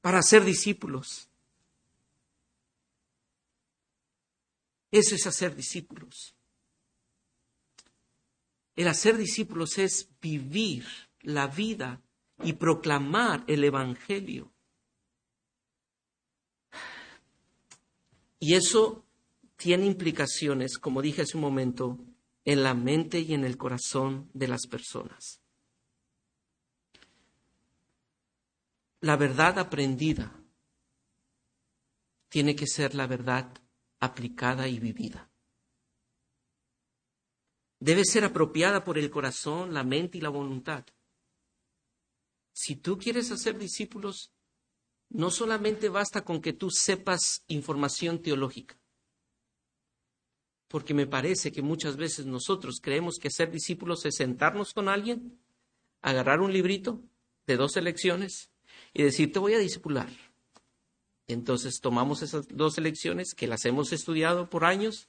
[0.00, 1.28] para ser discípulos.
[4.90, 6.34] Eso es hacer discípulos.
[8.74, 10.86] El hacer discípulos es vivir
[11.20, 12.02] la vida
[12.42, 14.52] y proclamar el Evangelio.
[18.38, 19.04] Y eso
[19.56, 21.98] tiene implicaciones, como dije hace un momento,
[22.46, 25.42] en la mente y en el corazón de las personas.
[29.00, 30.32] La verdad aprendida
[32.28, 33.52] tiene que ser la verdad
[33.98, 35.28] aplicada y vivida.
[37.80, 40.86] Debe ser apropiada por el corazón, la mente y la voluntad.
[42.52, 44.32] Si tú quieres hacer discípulos,
[45.10, 48.78] no solamente basta con que tú sepas información teológica,
[50.76, 55.38] porque me parece que muchas veces nosotros creemos que ser discípulos es sentarnos con alguien,
[56.02, 57.00] agarrar un librito
[57.46, 58.50] de dos elecciones
[58.92, 60.10] y decir, te voy a discipular.
[61.28, 65.08] Entonces tomamos esas dos elecciones que las hemos estudiado por años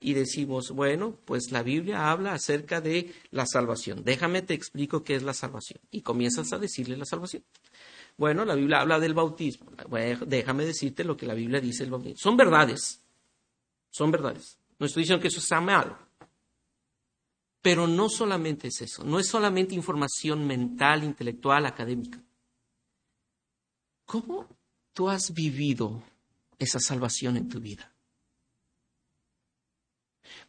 [0.00, 4.02] y decimos, bueno, pues la Biblia habla acerca de la salvación.
[4.02, 5.78] Déjame te explico qué es la salvación.
[5.92, 7.44] Y comienzas a decirle la salvación.
[8.16, 9.70] Bueno, la Biblia habla del bautismo.
[10.26, 12.18] déjame decirte lo que la Biblia dice del bautismo.
[12.18, 13.00] Son verdades.
[13.90, 14.58] Son verdades.
[14.78, 15.96] No estoy diciendo que eso sea malo.
[17.62, 19.04] Pero no solamente es eso.
[19.04, 22.22] No es solamente información mental, intelectual, académica.
[24.04, 24.46] ¿Cómo
[24.92, 26.02] tú has vivido
[26.58, 27.90] esa salvación en tu vida?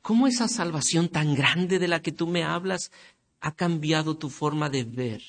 [0.01, 2.91] ¿Cómo esa salvación tan grande de la que tú me hablas
[3.39, 5.23] ha cambiado tu forma de ver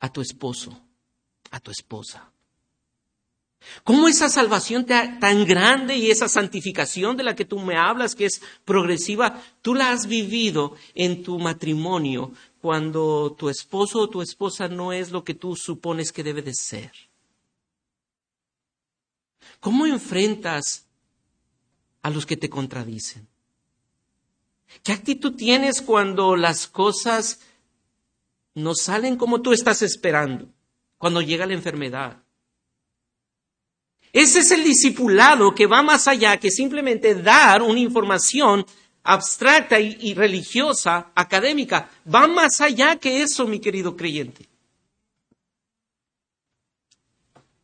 [0.00, 0.82] a tu esposo,
[1.50, 2.32] a tu esposa?
[3.84, 8.26] ¿Cómo esa salvación tan grande y esa santificación de la que tú me hablas, que
[8.26, 14.68] es progresiva, tú la has vivido en tu matrimonio cuando tu esposo o tu esposa
[14.68, 16.92] no es lo que tú supones que debe de ser?
[19.60, 20.86] ¿Cómo enfrentas
[22.02, 23.28] a los que te contradicen?
[24.82, 27.40] ¿Qué actitud tienes cuando las cosas
[28.54, 30.48] no salen como tú estás esperando?
[30.98, 32.25] Cuando llega la enfermedad.
[34.12, 38.64] Ese es el discipulado que va más allá que simplemente dar una información
[39.02, 41.90] abstracta y, y, religiosa, académica.
[42.12, 44.48] Va más allá que eso, mi querido creyente.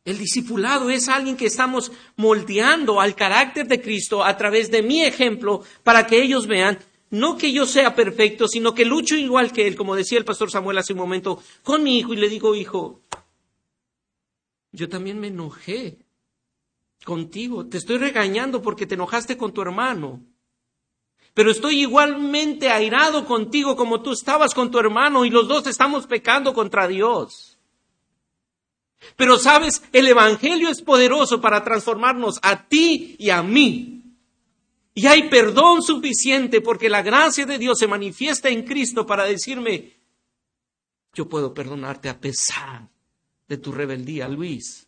[0.05, 5.03] El discipulado es alguien que estamos moldeando al carácter de Cristo a través de mi
[5.03, 6.79] ejemplo para que ellos vean,
[7.11, 10.51] no que yo sea perfecto, sino que lucho igual que él, como decía el pastor
[10.51, 13.01] Samuel hace un momento, con mi hijo y le digo, hijo,
[14.73, 16.02] yo también me enojé
[17.05, 20.21] contigo, te estoy regañando porque te enojaste con tu hermano,
[21.35, 26.07] pero estoy igualmente airado contigo como tú estabas con tu hermano y los dos estamos
[26.07, 27.59] pecando contra Dios.
[29.17, 34.03] Pero sabes, el Evangelio es poderoso para transformarnos a ti y a mí.
[34.95, 39.97] Y hay perdón suficiente porque la gracia de Dios se manifiesta en Cristo para decirme,
[41.15, 42.89] yo puedo perdonarte a pesar
[43.49, 44.87] de tu rebeldía, Luis.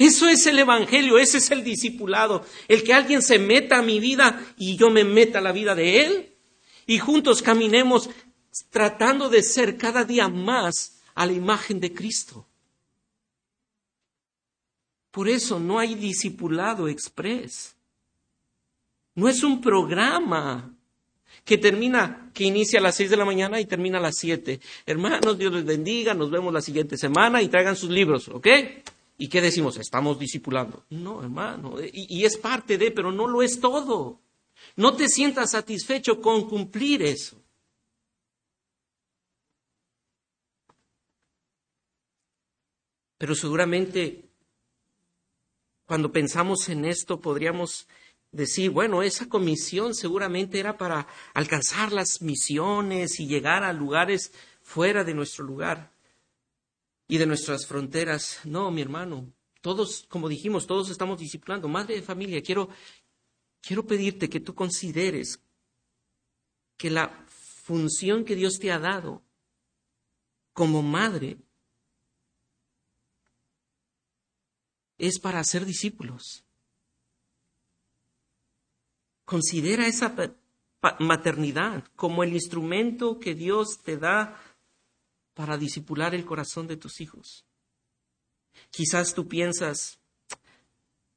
[0.00, 4.00] Eso es el Evangelio, ese es el discipulado, el que alguien se meta a mi
[4.00, 6.34] vida y yo me meta a la vida de él
[6.86, 8.08] y juntos caminemos
[8.70, 12.46] tratando de ser cada día más a la imagen de Cristo.
[15.10, 17.76] Por eso no hay discipulado express.
[19.16, 20.74] No es un programa
[21.44, 24.60] que termina, que inicia a las seis de la mañana y termina a las siete.
[24.86, 28.46] Hermanos, Dios les bendiga, nos vemos la siguiente semana y traigan sus libros, ¿ok?
[29.20, 29.76] ¿Y qué decimos?
[29.76, 30.86] Estamos discipulando.
[30.88, 34.18] No, hermano, y, y es parte de, pero no lo es todo.
[34.76, 37.36] No te sientas satisfecho con cumplir eso.
[43.18, 44.24] Pero seguramente
[45.84, 47.88] cuando pensamos en esto, podríamos
[48.32, 55.04] decir, bueno, esa comisión seguramente era para alcanzar las misiones y llegar a lugares fuera
[55.04, 55.90] de nuestro lugar
[57.10, 58.38] y de nuestras fronteras.
[58.44, 61.66] No, mi hermano, todos, como dijimos, todos estamos disciplinando.
[61.66, 62.68] Madre de familia, quiero,
[63.60, 65.42] quiero pedirte que tú consideres
[66.76, 67.26] que la
[67.64, 69.24] función que Dios te ha dado
[70.52, 71.38] como madre
[74.96, 76.44] es para ser discípulos.
[79.24, 80.14] Considera esa
[81.00, 84.40] maternidad como el instrumento que Dios te da
[85.40, 87.46] para disipular el corazón de tus hijos.
[88.68, 89.98] Quizás tú piensas,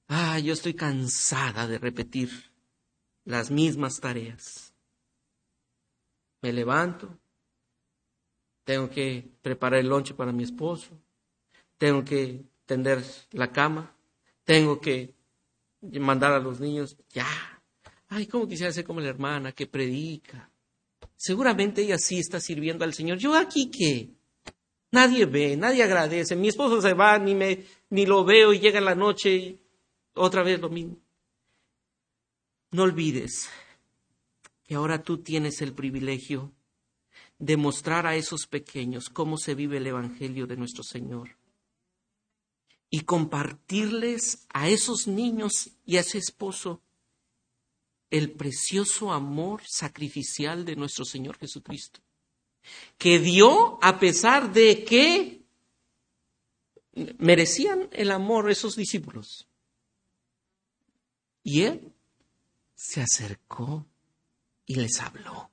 [0.08, 2.30] ah, yo estoy cansada de repetir
[3.26, 4.74] las mismas tareas.
[6.42, 7.20] me levanto,
[8.64, 10.98] tengo que preparar el lonche para mi esposo,
[11.78, 13.94] tengo que tender la cama,
[14.46, 15.14] tengo que
[16.00, 17.28] mandar a los niños, ya.
[18.08, 20.50] Ay, cómo quisiera ser como la hermana que predica.
[21.24, 23.18] Seguramente ella sí está sirviendo al Señor.
[23.18, 24.10] Yo aquí qué?
[24.92, 26.36] Nadie ve, nadie agradece.
[26.36, 29.60] Mi esposo se va, ni me, ni lo veo y llega en la noche y
[30.16, 30.98] otra vez lo mismo.
[32.72, 33.50] No olvides
[34.66, 36.52] que ahora tú tienes el privilegio
[37.40, 41.38] de mostrar a esos pequeños cómo se vive el Evangelio de nuestro Señor
[42.90, 46.82] y compartirles a esos niños y a ese esposo
[48.14, 52.00] el precioso amor sacrificial de nuestro Señor Jesucristo,
[53.00, 55.42] que dio a pesar de que
[57.18, 59.48] merecían el amor esos discípulos.
[61.42, 61.92] Y Él
[62.76, 63.88] se acercó
[64.68, 65.50] y les habló.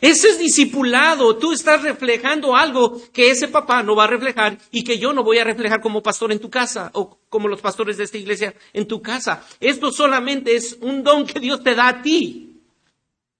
[0.00, 1.36] Ese es discipulado.
[1.38, 5.24] Tú estás reflejando algo que ese papá no va a reflejar y que yo no
[5.24, 8.54] voy a reflejar como pastor en tu casa o como los pastores de esta iglesia
[8.72, 9.44] en tu casa.
[9.60, 12.62] Esto solamente es un don que Dios te da a ti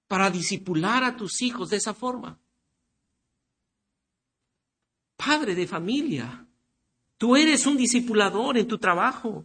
[0.08, 2.38] para discipular a tus hijos de esa forma.
[5.16, 6.46] Padre de familia,
[7.18, 9.44] tú eres un discipulador en tu trabajo,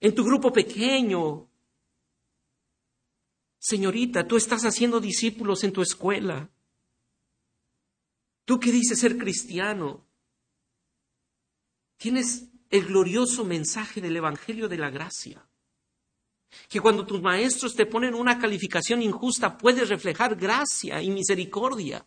[0.00, 1.49] en tu grupo pequeño,
[3.60, 6.48] Señorita, tú estás haciendo discípulos en tu escuela.
[8.46, 10.06] Tú que dices ser cristiano,
[11.98, 15.46] tienes el glorioso mensaje del Evangelio de la Gracia.
[16.68, 22.04] Que cuando tus maestros te ponen una calificación injusta, puedes reflejar gracia y misericordia.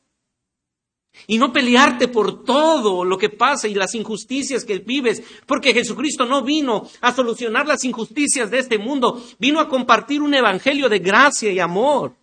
[1.27, 6.25] Y no pelearte por todo lo que pasa y las injusticias que vives, porque Jesucristo
[6.25, 10.99] no vino a solucionar las injusticias de este mundo, vino a compartir un evangelio de
[10.99, 12.15] gracia y amor.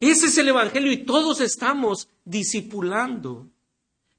[0.00, 3.48] Ese es el evangelio y todos estamos discipulando,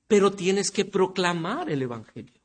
[0.08, 2.40] pero tienes que proclamar el evangelio.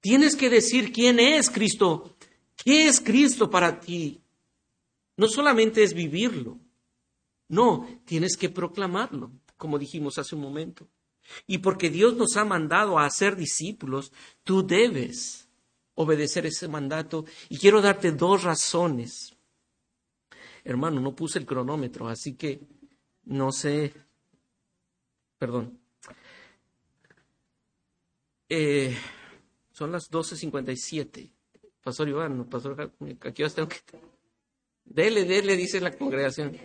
[0.00, 2.14] Tienes que decir quién es Cristo,
[2.54, 4.20] qué es Cristo para ti.
[5.16, 6.58] No solamente es vivirlo,
[7.48, 10.88] no, tienes que proclamarlo, como dijimos hace un momento.
[11.46, 14.12] Y porque Dios nos ha mandado a ser discípulos,
[14.44, 15.48] tú debes
[15.94, 17.24] obedecer ese mandato.
[17.48, 19.34] Y quiero darte dos razones.
[20.64, 22.60] Hermano, no puse el cronómetro, así que
[23.24, 23.92] no sé.
[25.38, 25.78] Perdón.
[28.48, 28.96] Eh,
[29.72, 31.30] son las 12.57.
[31.82, 33.76] Pastor Iván, Pastor, aquí tengo que...
[34.84, 36.56] Dele, dele, dice la congregación.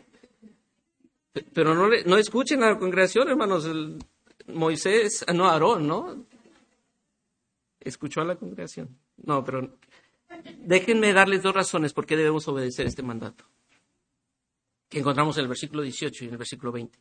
[1.32, 3.68] Pero no, no escuchen a la congregación, hermanos.
[4.48, 6.26] Moisés, no, Aarón, ¿no?
[7.80, 8.98] Escuchó a la congregación.
[9.18, 9.78] No, pero
[10.58, 13.46] déjenme darles dos razones por qué debemos obedecer este mandato.
[14.90, 17.00] Que encontramos en el versículo 18 y en el versículo 20.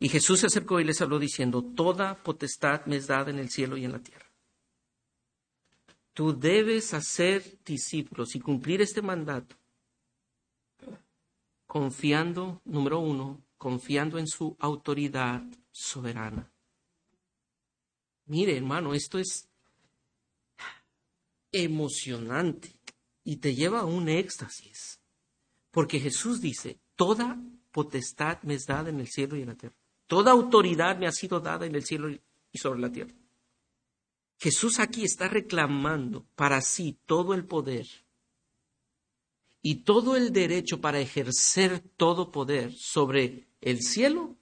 [0.00, 3.50] Y Jesús se acercó y les habló diciendo, Toda potestad me es dada en el
[3.50, 4.26] cielo y en la tierra.
[6.12, 9.56] Tú debes hacer discípulos y cumplir este mandato
[11.68, 16.50] confiando, número uno, confiando en su autoridad soberana.
[18.26, 19.48] Mire, hermano, esto es
[21.52, 22.72] emocionante
[23.22, 25.00] y te lleva a un éxtasis,
[25.70, 27.38] porque Jesús dice, toda
[27.70, 29.76] potestad me es dada en el cielo y en la tierra.
[30.06, 33.14] Toda autoridad me ha sido dada en el cielo y sobre la tierra.
[34.38, 37.86] Jesús aquí está reclamando para sí todo el poder
[39.68, 44.34] y todo el derecho para ejercer todo poder sobre el cielo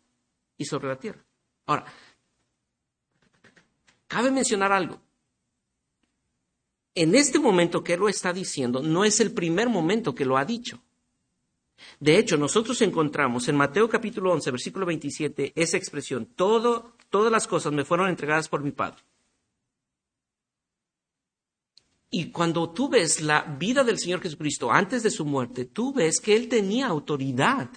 [0.57, 1.27] y sobre la tierra.
[1.67, 1.85] Ahora,
[4.07, 5.03] cabe mencionar algo.
[6.95, 10.45] En este momento que lo está diciendo, no es el primer momento que lo ha
[10.45, 10.81] dicho.
[11.99, 17.73] De hecho, nosotros encontramos en Mateo capítulo 11, versículo 27, esa expresión, todas las cosas
[17.73, 19.03] me fueron entregadas por mi Padre.
[22.11, 26.21] Y cuando tú ves la vida del Señor Jesucristo antes de su muerte, tú ves
[26.21, 27.69] que Él tenía autoridad,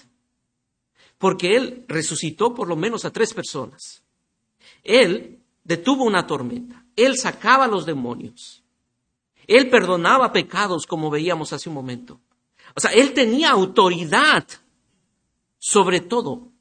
[1.18, 4.04] porque Él resucitó por lo menos a tres personas.
[4.84, 8.64] Él detuvo una tormenta, Él sacaba a los demonios,
[9.48, 12.22] Él perdonaba pecados como veíamos hace un momento.
[12.76, 14.46] O sea, Él tenía autoridad
[15.60, 16.52] sobre todo.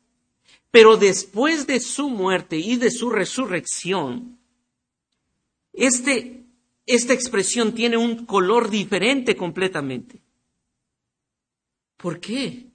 [0.71, 4.39] Pero después de su muerte y de su resurrección,
[5.73, 6.45] este
[6.89, 10.21] esta expresión tiene un color diferente completamente.
[11.99, 12.67] ¿Por qué?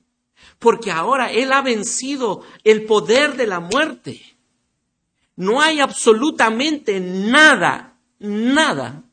[0.59, 4.21] Porque ahora Él ha vencido el poder de la muerte.
[5.35, 9.03] No hay absolutamente nada, nada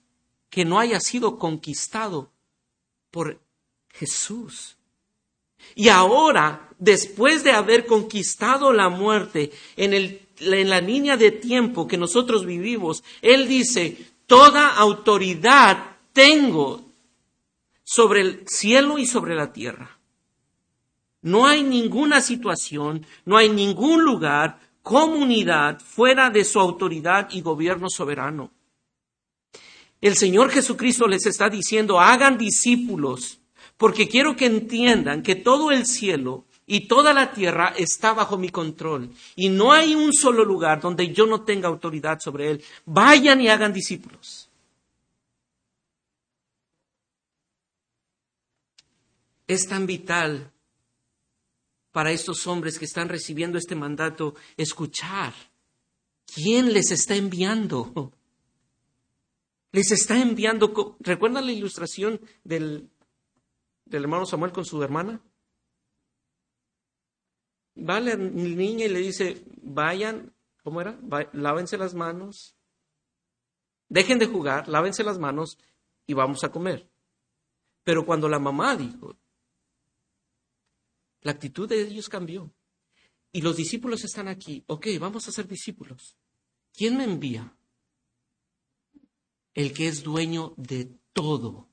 [0.51, 2.31] que no haya sido conquistado
[3.11, 3.41] por
[3.89, 4.77] Jesús.
[5.75, 11.97] Y ahora, después de haber conquistado la muerte en, en la línea de tiempo que
[11.97, 16.85] nosotros vivimos, Él dice, toda autoridad tengo
[17.83, 19.99] sobre el cielo y sobre la tierra.
[21.21, 27.89] No hay ninguna situación, no hay ningún lugar, comunidad fuera de su autoridad y gobierno
[27.91, 28.53] soberano.
[30.01, 33.41] El Señor Jesucristo les está diciendo, hagan discípulos,
[33.77, 38.49] porque quiero que entiendan que todo el cielo y toda la tierra está bajo mi
[38.49, 39.11] control.
[39.35, 42.65] Y no hay un solo lugar donde yo no tenga autoridad sobre él.
[42.87, 44.49] Vayan y hagan discípulos.
[49.49, 50.53] Es tan vital
[51.91, 55.35] para estos hombres que están recibiendo este mandato escuchar
[56.33, 58.13] quién les está enviando.
[59.73, 60.97] Les está enviando.
[61.01, 62.89] ¿Recuerdan la ilustración del,
[63.87, 65.21] del hermano Samuel con su hermana?
[67.77, 70.99] Va la niña y le dice, vayan, ¿cómo era?
[71.33, 72.57] lávense las manos,
[73.89, 75.59] dejen de jugar, lávense las manos
[76.07, 76.89] y vamos a comer.
[77.85, 79.17] Pero cuando la mamá dijo,
[81.23, 82.53] la actitud de ellos cambió.
[83.33, 84.65] Y los discípulos están aquí.
[84.67, 86.17] Ok, vamos a ser discípulos.
[86.73, 87.57] ¿Quién me envía?
[89.55, 91.69] El que es dueño de todo.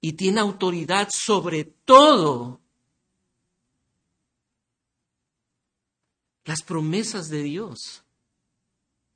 [0.00, 2.61] Y tiene autoridad sobre todo.
[6.44, 8.04] Las promesas de Dios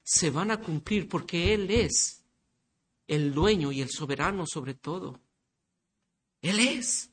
[0.03, 2.25] se van a cumplir porque Él es
[3.09, 5.21] el dueño y el soberano sobre todo.
[6.41, 7.11] Él es.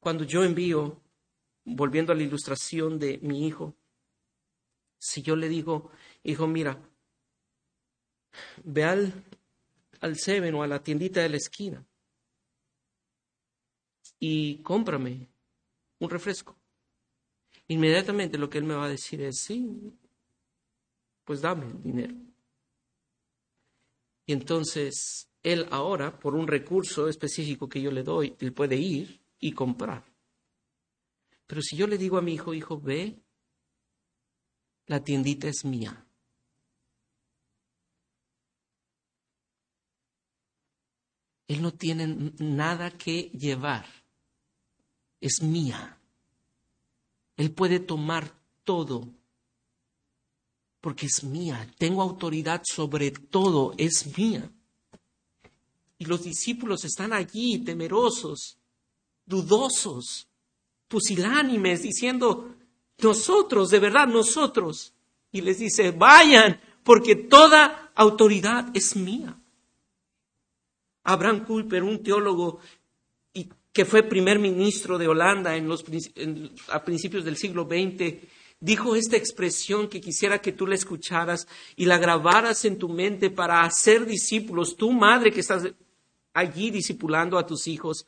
[0.00, 1.00] Cuando yo envío,
[1.64, 3.74] volviendo a la ilustración de mi hijo,
[4.98, 5.90] si yo le digo,
[6.22, 6.78] hijo, mira,
[8.64, 9.24] ve al,
[10.00, 11.84] al Seven o a la tiendita de la esquina
[14.18, 15.28] y cómprame
[15.98, 16.56] un refresco.
[17.68, 19.92] Inmediatamente lo que él me va a decir es, sí,
[21.24, 22.14] pues dame el dinero.
[24.26, 29.20] Y entonces él ahora, por un recurso específico que yo le doy, él puede ir
[29.38, 30.04] y comprar.
[31.46, 33.16] Pero si yo le digo a mi hijo, hijo, ve,
[34.86, 36.04] la tiendita es mía.
[41.48, 43.86] Él no tiene nada que llevar.
[45.20, 45.98] Es mía.
[47.36, 48.32] Él puede tomar
[48.64, 49.08] todo
[50.80, 51.68] porque es mía.
[51.78, 53.74] Tengo autoridad sobre todo.
[53.76, 54.50] Es mía.
[55.98, 58.58] Y los discípulos están allí temerosos
[59.26, 60.28] dudosos,
[60.88, 62.54] pusilánimes, diciendo,
[62.98, 64.94] nosotros, de verdad, nosotros.
[65.32, 69.36] Y les dice, vayan, porque toda autoridad es mía.
[71.02, 72.60] Abraham Kuyper, un teólogo
[73.34, 75.84] y que fue primer ministro de Holanda en los,
[76.68, 78.26] a principios del siglo XX,
[78.58, 81.46] dijo esta expresión que quisiera que tú la escucharas
[81.76, 84.76] y la grabaras en tu mente para hacer discípulos.
[84.78, 85.64] Tu madre que estás
[86.32, 88.06] allí discipulando a tus hijos,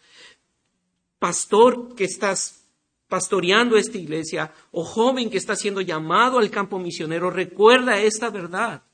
[1.18, 2.64] pastor que estás
[3.06, 8.84] pastoreando esta iglesia o joven que está siendo llamado al campo misionero, recuerda esta verdad.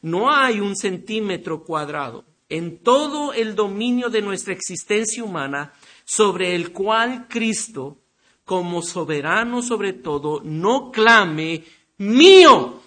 [0.00, 5.72] No hay un centímetro cuadrado en todo el dominio de nuestra existencia humana
[6.04, 7.98] sobre el cual Cristo,
[8.44, 11.64] como soberano sobre todo, no clame
[11.98, 12.80] mío.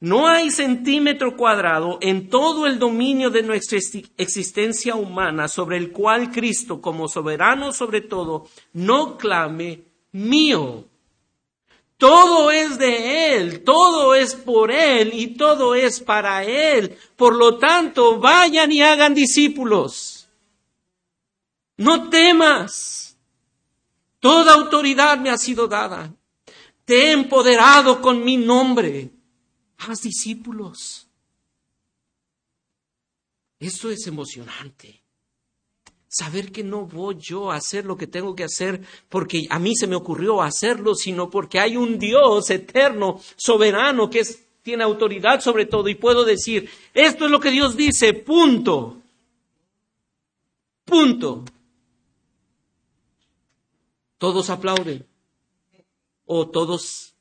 [0.00, 3.78] No hay centímetro cuadrado en todo el dominio de nuestra
[4.16, 10.86] existencia humana sobre el cual Cristo, como soberano sobre todo, no clame mío.
[11.98, 16.96] Todo es de Él, todo es por Él y todo es para Él.
[17.14, 20.11] Por lo tanto, vayan y hagan discípulos.
[21.76, 23.16] No temas.
[24.20, 26.14] Toda autoridad me ha sido dada.
[26.84, 29.10] Te he empoderado con mi nombre
[29.88, 31.08] haz discípulos.
[33.58, 35.02] Esto es emocionante.
[36.08, 39.74] Saber que no voy yo a hacer lo que tengo que hacer porque a mí
[39.74, 44.22] se me ocurrió hacerlo, sino porque hay un Dios eterno, soberano, que
[44.62, 49.00] tiene autoridad sobre todo y puedo decir, esto es lo que Dios dice, punto.
[50.84, 51.44] Punto.
[54.22, 55.04] Todos aplauden
[56.26, 57.16] o todos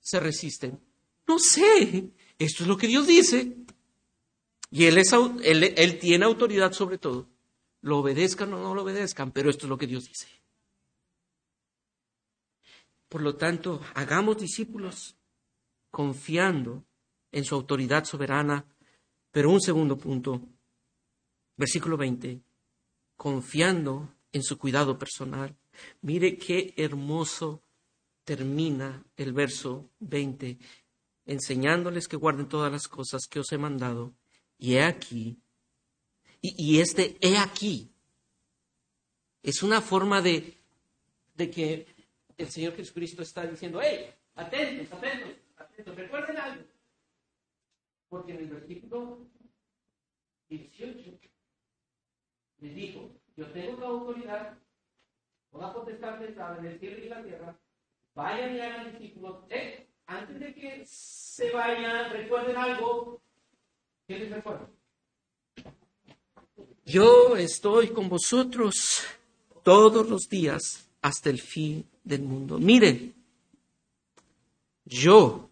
[0.00, 0.80] se resisten.
[1.26, 3.58] No sé, esto es lo que Dios dice.
[4.70, 7.28] Y él, es, él, tiene autoridad sobre todo.
[7.82, 10.28] Lo obedezcan o no lo obedezcan, pero esto es lo que Dios dice.
[13.10, 15.16] Por lo tanto, hagamos discípulos
[15.90, 16.86] confiando
[17.32, 18.64] en su autoridad soberana.
[19.30, 20.40] Pero un segundo punto,
[21.58, 22.40] Versículo 20.
[23.18, 25.59] Confiando en su cuidado personal.
[26.02, 27.62] Mire qué hermoso
[28.24, 30.58] termina el verso 20,
[31.26, 34.14] enseñándoles que guarden todas las cosas que os he mandado.
[34.58, 35.38] Y he aquí,
[36.42, 37.90] y, este he aquí,
[39.42, 40.58] es una forma de,
[41.34, 41.86] de que
[42.36, 46.64] el Señor Jesucristo está diciendo, hey, atentos, atentos, atentos, recuerden algo.
[48.08, 49.26] Porque en el versículo
[50.48, 51.18] 18
[52.60, 54.58] les dijo, yo tengo la autoridad,
[55.50, 57.58] toda potestad está en el cielo y en la tierra,
[58.14, 59.44] vayan y hagan discípulos.
[59.50, 63.20] Eh, antes de que se vayan, recuerden algo.
[64.06, 64.68] ¿Qué les recuerdo?
[66.84, 69.06] Yo estoy con vosotros
[69.62, 72.58] todos los días hasta el fin del mundo.
[72.58, 73.14] Miren,
[74.84, 75.48] yo,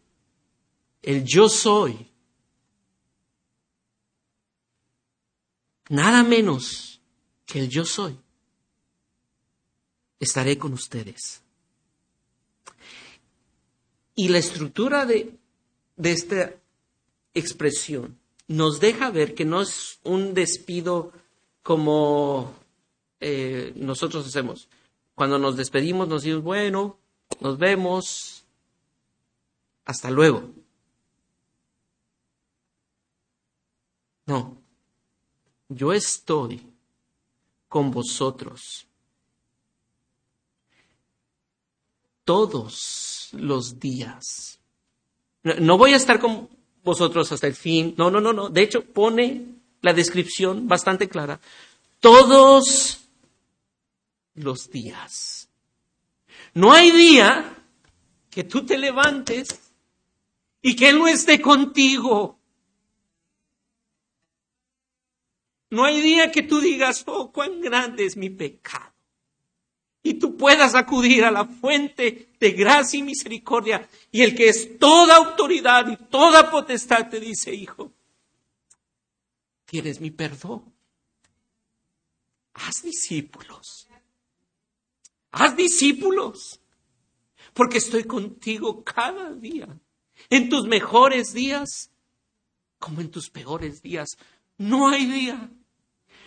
[1.03, 2.11] el yo soy,
[5.89, 7.01] nada menos
[7.47, 8.19] que el yo soy,
[10.21, 11.43] estaré con ustedes.
[14.15, 15.39] Y la estructura de,
[15.97, 16.55] de esta
[17.35, 21.13] expresión nos deja ver que no es un despido
[21.63, 22.55] como
[23.21, 24.69] eh, nosotros hacemos.
[25.15, 26.99] Cuando nos despedimos nos decimos, bueno,
[27.41, 28.45] nos vemos,
[29.85, 30.51] hasta luego.
[34.27, 34.59] No,
[35.69, 36.67] yo estoy
[37.69, 38.88] con vosotros
[42.29, 44.61] todos los días.
[45.43, 46.51] No voy a estar con
[46.85, 47.95] vosotros hasta el fin.
[47.97, 48.51] No, no, no, no.
[48.51, 49.47] De hecho, pone
[49.81, 51.41] la descripción bastante clara.
[52.01, 53.09] Todos
[54.35, 55.49] los días.
[56.53, 57.57] No hay día
[58.29, 59.73] que tú te levantes
[60.61, 62.39] y que Él no esté contigo.
[65.71, 68.88] No hay día que tú digas, oh, cuán grande es mi pecado.
[70.03, 73.89] Y tú puedas acudir a la fuente de gracia y misericordia.
[74.11, 77.93] Y el que es toda autoridad y toda potestad te dice, hijo,
[79.67, 80.73] tienes mi perdón.
[82.55, 83.89] Haz discípulos.
[85.33, 86.61] Haz discípulos.
[87.53, 89.69] Porque estoy contigo cada día.
[90.31, 91.91] En tus mejores días
[92.79, 94.17] como en tus peores días.
[94.57, 95.51] No hay día.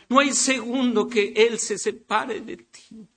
[0.09, 3.07] No hay segundo que Él se separe de ti.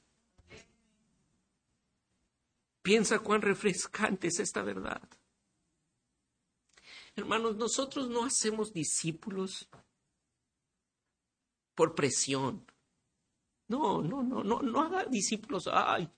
[2.85, 5.01] Piensa cuán refrescante es esta verdad.
[7.17, 9.71] Hermanos, nosotros no hacemos discípulos
[11.75, 12.71] por presión.
[13.69, 15.67] No, no, no, no, no haga discípulos.
[15.73, 16.11] Ay,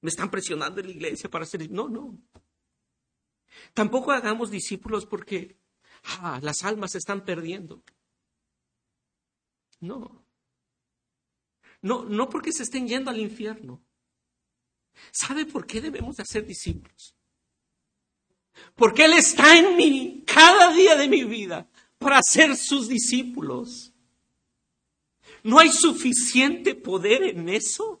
[0.00, 1.70] me están presionando en la iglesia para hacer.
[1.70, 2.18] No, no.
[3.74, 5.60] Tampoco hagamos discípulos porque
[6.04, 7.84] ah, las almas se están perdiendo.
[9.80, 10.24] No.
[11.82, 13.84] No, no porque se estén yendo al infierno.
[15.10, 17.14] ¿Sabe por qué debemos de hacer discípulos?
[18.74, 21.68] Porque Él está en mí cada día de mi vida
[21.98, 23.92] para ser sus discípulos.
[25.42, 28.00] ¿No hay suficiente poder en eso?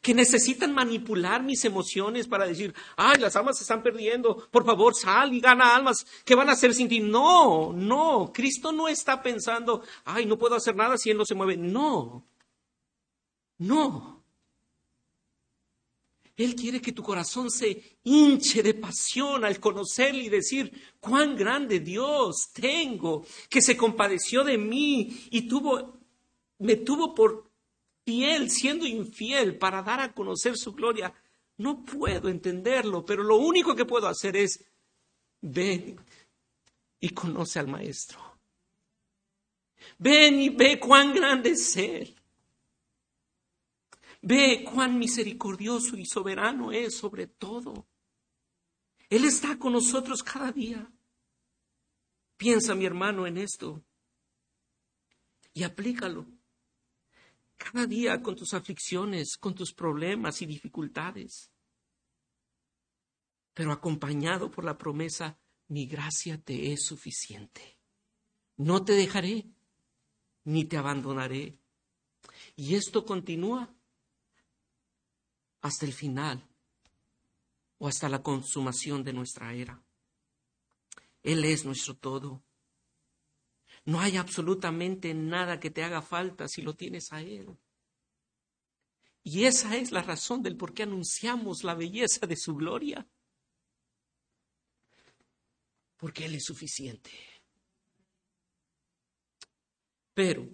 [0.00, 4.94] Que necesitan manipular mis emociones para decir, ay, las almas se están perdiendo, por favor
[4.94, 7.00] sal y gana almas, ¿qué van a hacer sin ti?
[7.00, 11.34] No, no, Cristo no está pensando, ay, no puedo hacer nada si Él no se
[11.34, 11.56] mueve.
[11.56, 12.24] No,
[13.58, 14.19] no.
[16.42, 21.80] Él quiere que tu corazón se hinche de pasión al conocerle y decir, cuán grande
[21.80, 26.00] Dios tengo, que se compadeció de mí y tuvo
[26.60, 27.50] me tuvo por
[28.04, 31.12] fiel, siendo infiel, para dar a conocer su gloria.
[31.56, 34.64] No puedo entenderlo, pero lo único que puedo hacer es,
[35.40, 35.98] ven
[37.00, 38.18] y conoce al Maestro.
[39.98, 42.14] Ven y ve cuán grande es Él.
[44.22, 47.86] Ve cuán misericordioso y soberano es sobre todo.
[49.08, 50.90] Él está con nosotros cada día.
[52.36, 53.82] Piensa, mi hermano, en esto
[55.52, 56.26] y aplícalo
[57.56, 61.50] cada día con tus aflicciones, con tus problemas y dificultades,
[63.52, 67.78] pero acompañado por la promesa, mi gracia te es suficiente.
[68.56, 69.46] No te dejaré,
[70.44, 71.58] ni te abandonaré.
[72.56, 73.74] Y esto continúa
[75.60, 76.46] hasta el final
[77.78, 79.82] o hasta la consumación de nuestra era.
[81.22, 82.42] Él es nuestro todo.
[83.84, 87.58] No hay absolutamente nada que te haga falta si lo tienes a Él.
[89.22, 93.06] Y esa es la razón del por qué anunciamos la belleza de su gloria.
[95.96, 97.10] Porque Él es suficiente.
[100.14, 100.48] Pero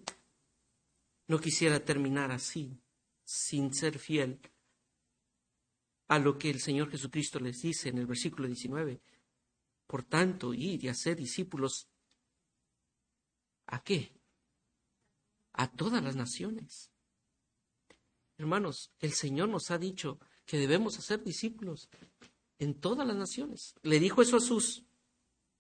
[1.28, 2.80] no quisiera terminar así,
[3.24, 4.40] sin ser fiel
[6.08, 9.00] a lo que el Señor Jesucristo les dice en el versículo 19.
[9.86, 11.88] Por tanto, id y hacer discípulos.
[13.66, 14.12] ¿A qué?
[15.52, 16.90] A todas las naciones.
[18.38, 21.88] Hermanos, el Señor nos ha dicho que debemos hacer discípulos
[22.58, 23.74] en todas las naciones.
[23.82, 24.84] Le dijo eso a sus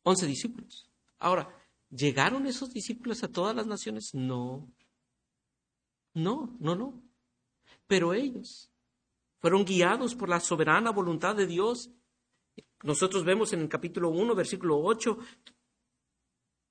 [0.02, 0.88] once discípulos.
[1.18, 1.48] Ahora,
[1.90, 4.14] ¿llegaron esos discípulos a todas las naciones?
[4.14, 4.70] No.
[6.14, 7.02] No, no, no.
[7.86, 8.70] Pero ellos
[9.38, 11.90] fueron guiados por la soberana voluntad de Dios.
[12.82, 15.18] Nosotros vemos en el capítulo 1, versículo 8,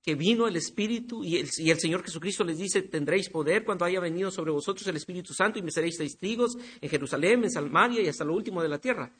[0.05, 4.29] que vino el Espíritu y el, Señor Jesucristo les dice, tendréis poder cuando haya venido
[4.29, 8.23] sobre vosotros el Espíritu Santo y me seréis testigos en Jerusalén, en Samaria y hasta
[8.23, 9.11] lo último de la tierra.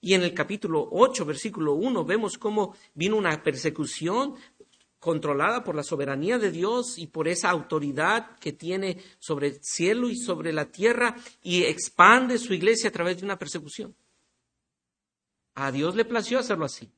[0.00, 4.34] Y en el capítulo 8, versículo 1, vemos cómo vino una persecución
[5.00, 10.08] controlada por la soberanía de Dios y por esa autoridad que tiene sobre el cielo
[10.10, 13.96] y sobre la tierra y expande su iglesia a través de una persecución.
[15.54, 16.92] A Dios le plació hacerlo así.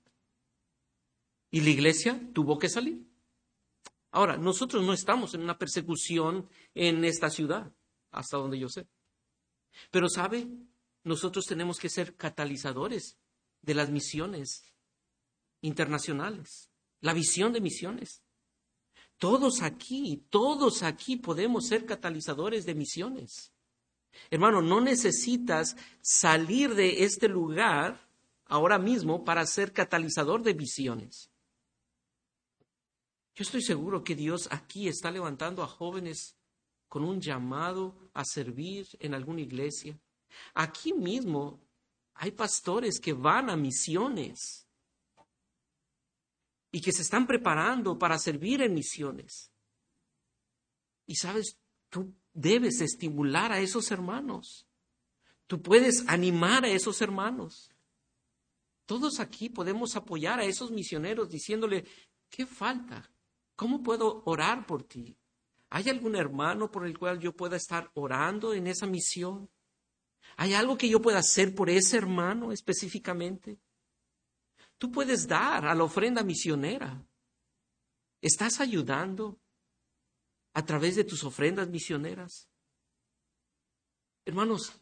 [1.51, 3.07] Y la iglesia tuvo que salir.
[4.11, 7.73] Ahora, nosotros no estamos en una persecución en esta ciudad,
[8.11, 8.87] hasta donde yo sé.
[9.91, 10.49] Pero, ¿sabe?
[11.05, 13.17] Nosotros tenemos que ser catalizadores
[13.63, 14.65] de las misiones
[15.61, 16.72] internacionales,
[17.03, 18.23] la visión de misiones.
[19.19, 23.53] Todos aquí, todos aquí podemos ser catalizadores de misiones.
[24.31, 28.09] Hermano, no necesitas salir de este lugar
[28.47, 31.31] ahora mismo para ser catalizador de visiones.
[33.35, 36.37] Yo estoy seguro que Dios aquí está levantando a jóvenes
[36.89, 39.99] con un llamado a servir en alguna iglesia.
[40.55, 41.61] Aquí mismo
[42.15, 44.67] hay pastores que van a misiones
[46.73, 49.53] y que se están preparando para servir en misiones.
[51.07, 51.59] Y sabes,
[51.91, 54.67] tú debes estimular a esos hermanos.
[55.47, 57.71] Tú puedes animar a esos hermanos.
[58.87, 61.85] Todos aquí podemos apoyar a esos misioneros diciéndole,
[62.31, 63.13] ¿qué falta?
[63.55, 65.17] ¿Cómo puedo orar por ti?
[65.69, 69.51] ¿Hay algún hermano por el cual yo pueda estar orando en esa misión?
[70.37, 73.59] ¿Hay algo que yo pueda hacer por ese hermano específicamente?
[74.83, 77.07] Tú puedes dar a la ofrenda misionera.
[78.21, 79.39] ¿Estás ayudando
[80.55, 82.49] a través de tus ofrendas misioneras?
[84.25, 84.73] Hermanos,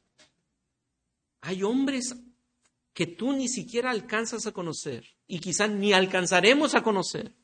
[1.43, 2.17] hay hombres
[2.95, 7.35] que tú ni siquiera alcanzas a conocer y quizás ni alcanzaremos a conocer,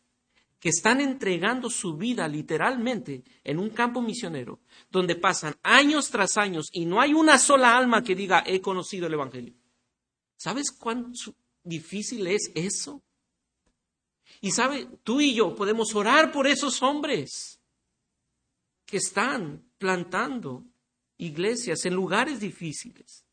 [0.59, 6.71] que están entregando su vida literalmente en un campo misionero, donde pasan años tras años
[6.73, 9.53] y no hay una sola alma que diga, he conocido el Evangelio.
[10.39, 11.13] ¿Sabes cuán
[11.67, 13.03] difícil es eso?
[14.41, 17.61] Y sabe, tú y yo podemos orar por esos hombres
[18.85, 20.65] que están plantando
[21.19, 23.25] iglesias en lugares difíciles.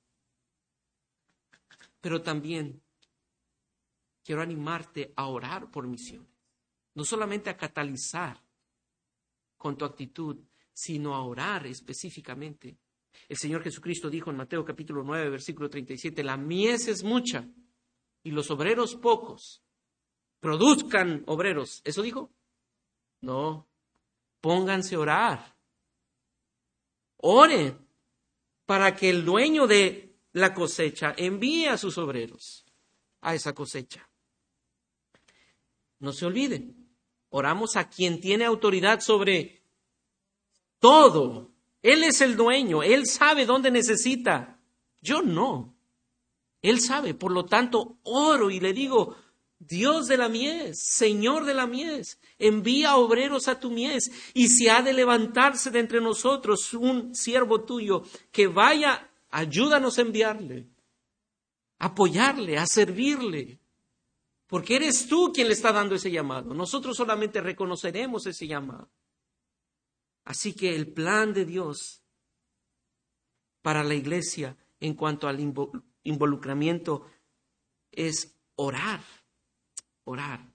[2.02, 2.82] Pero también
[4.24, 6.34] quiero animarte a orar por misiones
[6.96, 8.40] no solamente a catalizar
[9.58, 10.38] con tu actitud,
[10.74, 12.78] sino a orar específicamente.
[13.30, 17.48] El Señor Jesucristo dijo en Mateo capítulo 9, versículo 37, la mies es mucha
[18.24, 19.62] y los obreros pocos.
[20.40, 21.82] Produzcan obreros.
[21.84, 22.32] ¿Eso dijo?
[23.22, 23.68] No.
[24.42, 25.56] Pónganse a orar.
[27.18, 27.78] Oren
[28.66, 32.66] para que el dueño de la cosecha envíe a sus obreros
[33.22, 34.10] a esa cosecha.
[36.00, 36.84] No se olviden,
[37.36, 39.64] Oramos a quien tiene autoridad sobre
[40.78, 41.52] todo.
[41.82, 44.60] Él es el dueño, Él sabe dónde necesita.
[45.02, 45.73] Yo no.
[46.64, 49.18] Él sabe, por lo tanto, oro y le digo,
[49.60, 54.70] Dios de la mies, Señor de la mies, envía obreros a tu mies y si
[54.70, 60.70] ha de levantarse de entre nosotros un siervo tuyo que vaya, ayúdanos a enviarle,
[61.80, 63.60] apoyarle, a servirle.
[64.48, 66.54] Porque eres tú quien le está dando ese llamado.
[66.54, 68.90] Nosotros solamente reconoceremos ese llamado.
[70.24, 72.04] Así que el plan de Dios
[73.62, 75.42] para la iglesia en cuanto al
[76.04, 77.10] involucramiento
[77.92, 79.02] es orar,
[80.04, 80.54] orar.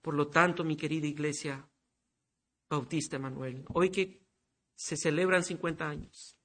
[0.00, 1.68] Por lo tanto, mi querida iglesia
[2.68, 4.26] Bautista Manuel, hoy que
[4.74, 6.36] se celebran 50 años,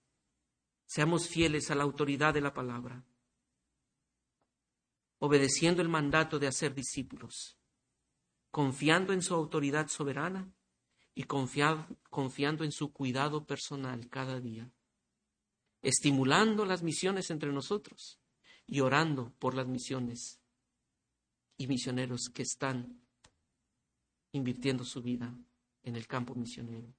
[0.85, 3.03] seamos fieles a la autoridad de la palabra
[5.19, 7.57] obedeciendo el mandato de hacer discípulos,
[8.51, 10.51] confiando en su autoridad soberana
[11.13, 14.71] y confiando en su cuidado personal cada día,
[15.81, 18.18] estimulando las misiones entre nosotros
[18.69, 20.39] y orando por las misiones
[21.57, 23.01] y misioneros que están
[24.31, 25.35] invirtiendo su vida
[25.81, 26.93] en el campo misionero.